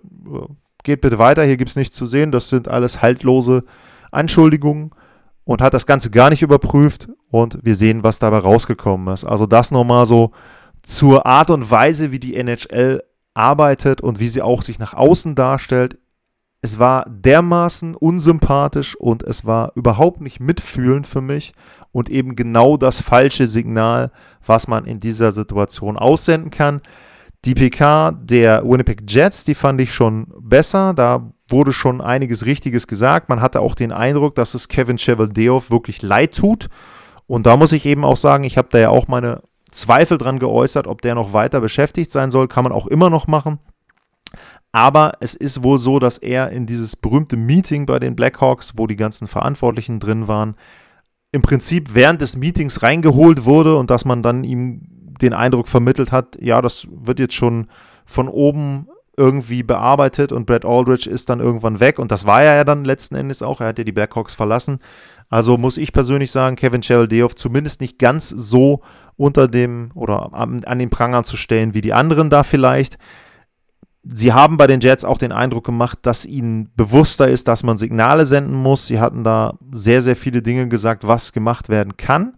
geht 0.83 1.01
bitte 1.01 1.17
weiter, 1.17 1.43
hier 1.43 1.57
gibt 1.57 1.69
es 1.69 1.75
nichts 1.75 1.95
zu 1.95 2.05
sehen, 2.05 2.31
das 2.31 2.49
sind 2.49 2.67
alles 2.67 3.01
haltlose 3.01 3.63
Anschuldigungen 4.11 4.91
und 5.43 5.61
hat 5.61 5.73
das 5.73 5.85
Ganze 5.85 6.11
gar 6.11 6.29
nicht 6.29 6.41
überprüft 6.41 7.07
und 7.31 7.59
wir 7.63 7.75
sehen, 7.75 8.03
was 8.03 8.19
dabei 8.19 8.37
rausgekommen 8.39 9.13
ist. 9.13 9.23
Also 9.23 9.45
das 9.45 9.71
nochmal 9.71 10.05
so 10.05 10.31
zur 10.85 11.25
Art 11.25 11.49
und 11.49 11.69
Weise, 11.69 12.11
wie 12.11 12.19
die 12.19 12.35
NHL 12.35 13.03
arbeitet 13.33 14.01
und 14.01 14.19
wie 14.19 14.27
sie 14.27 14.41
auch 14.41 14.61
sich 14.61 14.79
nach 14.79 14.93
außen 14.93 15.35
darstellt. 15.35 15.97
Es 16.61 16.79
war 16.79 17.05
dermaßen 17.09 17.95
unsympathisch 17.95 18.95
und 18.95 19.23
es 19.23 19.45
war 19.45 19.71
überhaupt 19.75 20.21
nicht 20.21 20.39
mitfühlend 20.39 21.05
für 21.05 21.21
mich 21.21 21.53
und 21.91 22.09
eben 22.09 22.35
genau 22.35 22.77
das 22.77 23.01
falsche 23.01 23.47
Signal, 23.47 24.11
was 24.45 24.67
man 24.67 24.85
in 24.85 24.99
dieser 24.99 25.31
Situation 25.31 25.97
aussenden 25.97 26.51
kann. 26.51 26.81
Die 27.45 27.53
PK 27.53 28.11
der 28.11 28.63
Winnipeg 28.63 29.03
Jets, 29.07 29.43
die 29.43 29.53
fand 29.53 29.79
ich 29.81 29.93
schon 29.93 30.33
besser. 30.39 30.93
Da 30.95 31.31
wurde 31.47 31.73
schon 31.73 32.01
einiges 32.01 32.45
Richtiges 32.45 32.87
gesagt. 32.87 33.29
Man 33.29 33.41
hatte 33.41 33.59
auch 33.59 33.75
den 33.75 33.91
Eindruck, 33.91 34.33
dass 34.35 34.55
es 34.55 34.67
Kevin 34.67 34.97
Cheveldayoff 34.97 35.69
wirklich 35.69 36.01
leid 36.01 36.35
tut. 36.35 36.69
Und 37.27 37.45
da 37.45 37.57
muss 37.57 37.71
ich 37.71 37.85
eben 37.85 38.03
auch 38.03 38.17
sagen, 38.17 38.43
ich 38.43 38.57
habe 38.57 38.69
da 38.71 38.79
ja 38.79 38.89
auch 38.89 39.07
meine 39.07 39.41
Zweifel 39.75 40.17
dran 40.17 40.39
geäußert, 40.39 40.87
ob 40.87 41.01
der 41.01 41.15
noch 41.15 41.33
weiter 41.33 41.61
beschäftigt 41.61 42.11
sein 42.11 42.31
soll. 42.31 42.47
Kann 42.47 42.63
man 42.63 42.73
auch 42.73 42.87
immer 42.87 43.09
noch 43.09 43.27
machen. 43.27 43.59
Aber 44.71 45.13
es 45.21 45.35
ist 45.35 45.63
wohl 45.63 45.77
so, 45.77 45.99
dass 45.99 46.17
er 46.17 46.49
in 46.51 46.65
dieses 46.65 46.97
berühmte 46.97 47.37
Meeting 47.37 47.85
bei 47.85 47.97
den 47.97 48.15
Blackhawks, 48.15 48.73
wo 48.75 48.87
die 48.87 48.97
ganzen 48.97 49.27
Verantwortlichen 49.27 49.99
drin 49.99 50.27
waren, 50.27 50.55
im 51.31 51.41
Prinzip 51.41 51.93
während 51.93 52.21
des 52.21 52.35
Meetings 52.35 52.83
reingeholt 52.83 53.45
wurde 53.45 53.77
und 53.77 53.89
dass 53.89 54.05
man 54.05 54.23
dann 54.23 54.43
ihm 54.43 54.81
den 55.21 55.33
Eindruck 55.33 55.67
vermittelt 55.67 56.11
hat, 56.11 56.37
ja, 56.41 56.61
das 56.61 56.87
wird 56.91 57.19
jetzt 57.19 57.33
schon 57.33 57.67
von 58.05 58.27
oben 58.27 58.87
irgendwie 59.17 59.63
bearbeitet 59.63 60.31
und 60.31 60.45
Brad 60.45 60.65
Aldridge 60.65 61.09
ist 61.09 61.29
dann 61.29 61.39
irgendwann 61.39 61.79
weg 61.79 61.99
und 61.99 62.11
das 62.11 62.25
war 62.25 62.43
er 62.43 62.55
ja 62.55 62.63
dann 62.63 62.83
letzten 62.83 63.15
Endes 63.15 63.41
auch, 63.41 63.61
er 63.61 63.67
hat 63.67 63.77
ja 63.77 63.85
die 63.85 63.93
Blackhawks 63.93 64.35
verlassen. 64.35 64.79
Also 65.29 65.57
muss 65.57 65.77
ich 65.77 65.93
persönlich 65.93 66.31
sagen, 66.31 66.55
Kevin 66.55 66.81
Cheveldayoff 66.81 67.35
zumindest 67.35 67.81
nicht 67.81 67.97
ganz 67.97 68.29
so 68.29 68.81
unter 69.17 69.47
dem 69.47 69.91
oder 69.95 70.33
an, 70.33 70.63
an 70.63 70.79
den 70.79 70.89
Prangern 70.89 71.23
zu 71.23 71.37
stellen 71.37 71.73
wie 71.73 71.81
die 71.81 71.93
anderen 71.93 72.29
da 72.29 72.43
vielleicht. 72.43 72.97
Sie 74.03 74.33
haben 74.33 74.57
bei 74.57 74.67
den 74.67 74.81
Jets 74.81 75.03
auch 75.03 75.17
den 75.17 75.31
Eindruck 75.31 75.65
gemacht, 75.65 75.99
dass 76.03 76.25
ihnen 76.25 76.69
bewusster 76.75 77.27
ist, 77.27 77.47
dass 77.47 77.63
man 77.63 77.77
Signale 77.77 78.25
senden 78.25 78.53
muss. 78.53 78.85
Sie 78.85 78.99
hatten 78.99 79.23
da 79.23 79.57
sehr, 79.71 80.01
sehr 80.01 80.15
viele 80.15 80.43
Dinge 80.43 80.69
gesagt, 80.69 81.07
was 81.07 81.33
gemacht 81.33 81.69
werden 81.69 81.97
kann. 81.97 82.35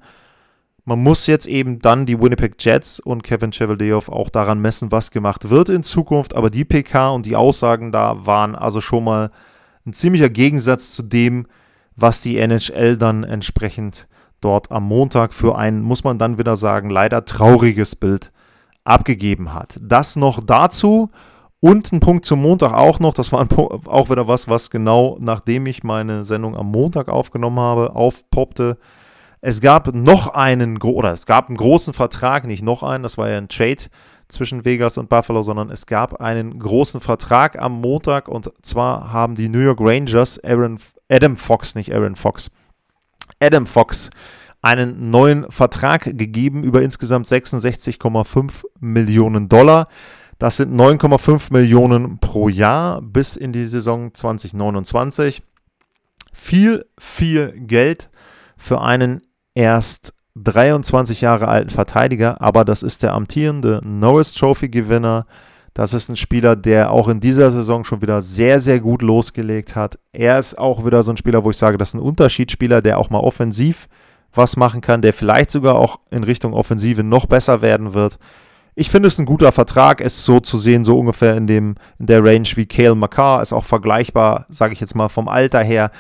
Man 0.86 1.04
muss 1.04 1.28
jetzt 1.28 1.48
eben 1.48 1.80
dann 1.80 2.06
die 2.06 2.22
Winnipeg 2.22 2.56
Jets 2.60 3.02
und 3.02 3.22
Kevin 3.22 3.52
Cheveldayoff 3.52 4.08
auch 4.08 4.30
daran 4.30 4.62
messen, 4.62 4.94
was 4.94 5.12
gemacht 5.12 5.50
wird 5.50 5.68
in 5.68 5.84
Zukunft. 5.84 6.34
Aber 6.34 6.50
die 6.50 6.64
PK 6.64 7.10
und 7.10 7.26
die 7.26 7.36
Aussagen 7.36 7.92
da 7.92 8.26
waren 8.26 8.56
also 8.56 8.80
schon 8.80 9.04
mal 9.04 9.32
ein 9.86 9.92
ziemlicher 9.92 10.30
Gegensatz 10.30 10.94
zu 10.94 11.04
dem, 11.04 11.48
was 11.98 12.22
die 12.22 12.38
NHL 12.38 12.96
dann 12.96 13.26
entsprechend 13.26 14.08
dort 14.42 14.72
am 14.72 14.88
Montag 14.88 15.34
für 15.34 15.58
ein, 15.58 15.82
muss 15.82 16.04
man 16.04 16.20
dann 16.20 16.38
wieder 16.38 16.56
sagen, 16.56 16.90
leider 16.90 17.26
trauriges 17.26 17.96
Bild 17.96 18.32
abgegeben 18.84 19.54
hat. 19.54 19.80
Das 19.82 20.16
noch 20.16 20.44
dazu 20.44 21.10
und 21.60 21.92
ein 21.92 22.00
Punkt 22.00 22.26
zum 22.26 22.42
Montag 22.42 22.74
auch 22.74 23.00
noch, 23.00 23.14
das 23.14 23.32
war 23.32 23.46
Punkt, 23.46 23.88
auch 23.88 24.10
wieder 24.10 24.28
was, 24.28 24.48
was 24.48 24.70
genau 24.70 25.18
nachdem 25.20 25.66
ich 25.66 25.84
meine 25.84 26.24
Sendung 26.24 26.56
am 26.56 26.72
Montag 26.72 27.10
aufgenommen 27.10 27.60
habe, 27.60 27.96
aufpoppte. 27.96 28.78
Es 29.42 29.62
gab 29.62 29.94
noch 29.94 30.34
einen, 30.34 30.82
oder 30.82 31.14
es 31.14 31.26
gab 31.26 31.48
einen 31.48 31.58
großen 31.58 31.94
Vertrag, 31.94 32.46
nicht 32.46 32.64
noch 32.64 32.84
einen, 32.84 33.04
das 33.04 33.18
war 33.18 33.30
ja 33.30 33.38
ein 33.38 33.50
Trade 33.50 33.84
zwischen 34.28 34.66
Vegas 34.66 34.98
und 34.98 35.10
Buffalo, 35.10 35.42
sondern 35.42 35.70
es 35.70 35.86
gab 35.86 36.22
einen 36.22 36.60
großen 36.60 37.02
Vertrag 37.02 37.60
am 37.60 37.80
Montag 37.82 38.28
und 38.28 38.52
zwar 38.62 39.12
haben 39.12 39.36
die 39.36 39.50
New 39.50 39.60
York 39.60 39.80
Rangers 39.82 40.44
Aaron, 40.44 40.78
Adam 41.10 41.38
Fox, 41.38 41.76
nicht 41.76 41.94
Aaron 41.94 42.16
Fox, 42.16 42.52
Adam 43.40 43.68
Fox 43.68 44.10
einen 44.62 45.12
neuen 45.12 45.50
Vertrag 45.52 46.04
gegeben 46.04 46.64
über 46.64 46.82
insgesamt 46.82 47.28
66,5 47.28 48.64
Millionen 48.80 49.50
Dollar. 49.50 49.88
Das 50.40 50.58
sind 50.58 50.74
9,5 50.74 51.54
Millionen 51.54 52.20
pro 52.20 52.50
Jahr 52.50 53.02
bis 53.02 53.36
in 53.36 53.54
die 53.54 53.66
Saison 53.66 54.14
2029. 54.14 55.42
Viel, 56.34 56.86
viel 57.00 57.54
Geld 57.58 58.10
für 58.58 58.82
einen 58.82 59.22
erst 59.56 60.14
23 60.36 61.22
Jahre 61.22 61.48
alten 61.48 61.72
Verteidiger, 61.72 62.42
aber 62.42 62.64
das 62.66 62.84
ist 62.84 63.02
der 63.02 63.14
amtierende 63.14 63.82
Norris 63.84 64.34
Trophy 64.34 64.70
Gewinner. 64.70 65.26
Das 65.78 65.94
ist 65.94 66.10
ein 66.10 66.16
Spieler, 66.16 66.56
der 66.56 66.90
auch 66.90 67.08
in 67.08 67.20
dieser 67.20 67.52
Saison 67.52 67.86
schon 67.86 68.02
wieder 68.02 68.24
sehr, 68.24 68.60
sehr 68.60 68.80
gut 68.80 69.04
losgelegt 69.04 69.76
hat. 69.76 70.00
Er 70.12 70.40
ist 70.40 70.58
auch 70.58 70.84
wieder 70.88 71.04
so 71.04 71.12
ein 71.12 71.18
Spieler, 71.18 71.44
wo 71.44 71.52
ich 71.52 71.58
sage, 71.58 71.78
das 71.78 71.90
ist 71.90 71.94
ein 71.94 72.02
Unterschiedsspieler, 72.02 72.82
der 72.82 72.98
auch 72.98 73.12
mal 73.12 73.20
offensiv 73.20 73.88
was 74.34 74.58
machen 74.58 74.82
kann, 74.82 75.04
der 75.04 75.14
vielleicht 75.14 75.52
sogar 75.52 75.76
auch 75.76 76.00
in 76.10 76.24
Richtung 76.24 76.56
Offensive 76.56 77.04
noch 77.04 77.28
besser 77.28 77.62
werden 77.62 77.94
wird. 77.94 78.18
Ich 78.74 78.90
finde 78.90 79.06
es 79.06 79.20
ein 79.20 79.28
guter 79.28 79.52
Vertrag, 79.52 80.02
es 80.02 80.26
so 80.26 80.40
zu 80.40 80.58
sehen, 80.58 80.84
so 80.84 80.98
ungefähr 80.98 81.38
in, 81.38 81.46
dem, 81.46 81.76
in 82.00 82.08
der 82.08 82.24
Range 82.24 82.50
wie 82.56 82.66
Kale 82.66 82.96
McCarr, 82.96 83.44
ist 83.44 83.54
auch 83.54 83.66
vergleichbar, 83.66 84.48
sage 84.50 84.74
ich 84.74 84.80
jetzt 84.80 84.96
mal, 84.96 85.10
vom 85.10 85.28
Alter 85.28 85.64
her, 85.64 85.92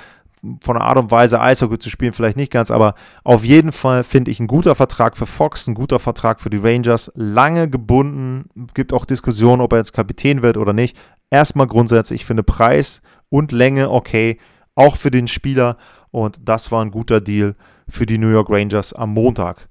von 0.62 0.76
der 0.76 0.84
Art 0.84 0.97
und 0.97 1.12
Weise 1.12 1.41
Eishockey 1.41 1.80
zu 1.80 1.89
spielen, 1.89 2.13
vielleicht 2.13 2.38
nicht 2.38 2.52
ganz, 2.52 2.71
aber 2.71 2.95
auf 3.23 3.43
jeden 3.43 3.71
Fall 3.71 4.04
finde 4.04 4.32
ich 4.32 4.39
ein 4.39 4.47
guter 4.47 4.76
Vertrag 4.76 5.17
für 5.17 5.26
Fox, 5.26 5.67
ein 5.67 5.73
guter 5.73 6.00
Vertrag 6.00 6.39
für 6.39 6.50
die 6.50 6.58
Rangers, 6.58 7.12
lange 7.15 7.69
gebunden, 7.69 8.50
gibt 8.73 8.93
auch 8.93 9.06
Diskussionen, 9.06 9.62
ob 9.62 9.74
er 9.74 9.80
jetzt 9.80 9.93
Kapitän 9.93 10.41
wird 10.41 10.57
oder 10.57 10.74
nicht. 10.74 10.97
Erstmal 11.30 11.68
grundsätzlich, 11.68 12.22
ich 12.22 12.26
finde 12.26 12.43
Preis 12.43 13.01
und 13.30 13.51
Länge 13.51 13.89
okay, 13.89 14.39
auch 14.76 14.95
für 14.95 15.12
den 15.12 15.28
Spieler 15.28 15.78
und 16.12 16.39
das 16.47 16.72
war 16.72 16.84
ein 16.84 16.91
guter 16.91 17.20
Deal 17.20 17.55
für 17.89 18.05
die 18.05 18.18
New 18.18 18.30
York 18.30 18.49
Rangers 18.49 18.93
am 18.93 19.14
Montag. 19.14 19.68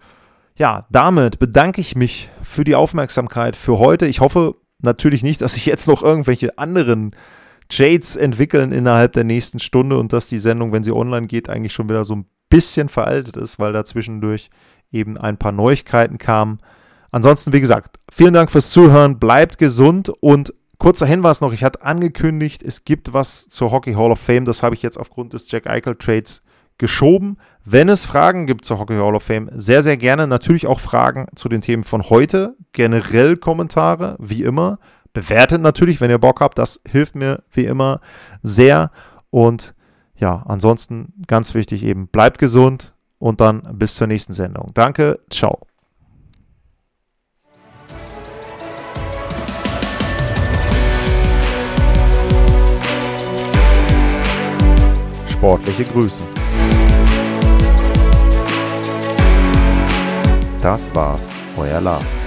Ja, 0.57 0.87
damit 0.91 1.39
bedanke 1.39 1.81
ich 1.81 1.97
mich 1.97 2.31
für 2.43 2.65
die 2.65 2.75
Aufmerksamkeit 2.75 3.57
für 3.57 3.79
heute. 3.79 4.07
Ich 4.07 4.21
hoffe 4.21 4.55
natürlich 4.81 5.23
nicht, 5.23 5.43
dass 5.43 5.53
sich 5.53 5.67
jetzt 5.67 5.87
noch 5.87 6.03
irgendwelche 6.03 6.59
anderen 6.59 7.15
Jades 7.71 8.17
entwickeln 8.17 8.73
innerhalb 8.73 9.13
der 9.13 9.25
nächsten 9.25 9.59
Stunde 9.59 9.99
und 9.99 10.13
dass 10.13 10.29
die 10.29 10.39
Sendung, 10.39 10.73
wenn 10.73 10.85
sie 10.85 10.93
online 10.93 11.27
geht, 11.27 11.49
eigentlich 11.49 11.73
schon 11.73 11.89
wieder 11.89 12.05
so 12.05 12.15
ein 12.15 12.27
bisschen 12.49 12.89
veraltet 12.89 13.37
ist, 13.37 13.59
weil 13.59 13.73
da 13.73 13.85
zwischendurch 13.85 14.51
eben 14.93 15.19
ein 15.19 15.37
paar 15.37 15.53
Neuigkeiten 15.53 16.19
kamen. 16.19 16.59
Ansonsten, 17.11 17.53
wie 17.53 17.61
gesagt, 17.61 17.97
vielen 18.11 18.35
Dank 18.35 18.51
fürs 18.51 18.71
Zuhören, 18.71 19.19
bleibt 19.19 19.59
gesund 19.59 20.11
und 20.21 20.55
kurzer 20.79 21.07
Hinweis 21.07 21.41
noch, 21.41 21.53
ich 21.53 21.65
hatte 21.65 21.83
angekündigt, 21.83 22.63
es 22.63 22.85
gibt 22.85 23.15
was 23.15 23.49
zur 23.49 23.73
Hockey 23.73 23.95
Hall 23.95 24.13
of 24.13 24.21
Fame, 24.21 24.45
das 24.45 24.63
habe 24.63 24.75
ich 24.75 24.83
jetzt 24.83 24.99
aufgrund 24.99 25.33
des 25.33 25.51
Jack 25.51 25.67
Eichel 25.67 25.97
Trades 25.97 26.43
geschoben, 26.79 27.39
Wenn 27.69 27.89
es 27.89 28.07
Fragen 28.07 28.47
gibt 28.47 28.65
zur 28.65 28.79
Hockey 28.79 28.95
Hall 28.95 29.17
of 29.17 29.25
Fame, 29.25 29.51
sehr, 29.53 29.83
sehr 29.83 29.97
gerne. 29.97 30.29
Natürlich 30.29 30.69
auch 30.69 30.79
Fragen 30.79 31.27
zu 31.35 31.49
den 31.49 31.63
Themen 31.63 31.83
von 31.83 32.03
heute. 32.11 32.57
Generell 32.71 33.37
Kommentare, 33.37 34.17
wie 34.21 34.45
immer. 34.45 34.79
Bewertet 35.17 35.63
natürlich, 35.63 36.03
wenn 36.03 36.11
ihr 36.11 36.19
Bock 36.19 36.43
habt. 36.43 36.59
Das 36.59 36.79
hilft 36.87 37.15
mir 37.15 37.43
wie 37.51 37.65
immer 37.65 38.03
sehr. 38.43 38.91
Und 39.31 39.75
ja, 40.15 40.43
ansonsten 40.47 41.15
ganz 41.27 41.55
wichtig 41.55 41.85
eben, 41.85 42.09
bleibt 42.09 42.39
gesund 42.39 42.95
und 43.19 43.41
dann 43.41 43.63
bis 43.79 43.95
zur 43.95 44.09
nächsten 44.09 44.35
Sendung. 44.35 44.73
Danke, 44.75 45.19
ciao. 45.31 45.67
Sportliche 55.27 55.87
Grüße. 55.87 56.21
Das 60.61 60.95
war's, 60.95 61.31
euer 61.57 61.81
Lars. 61.81 62.21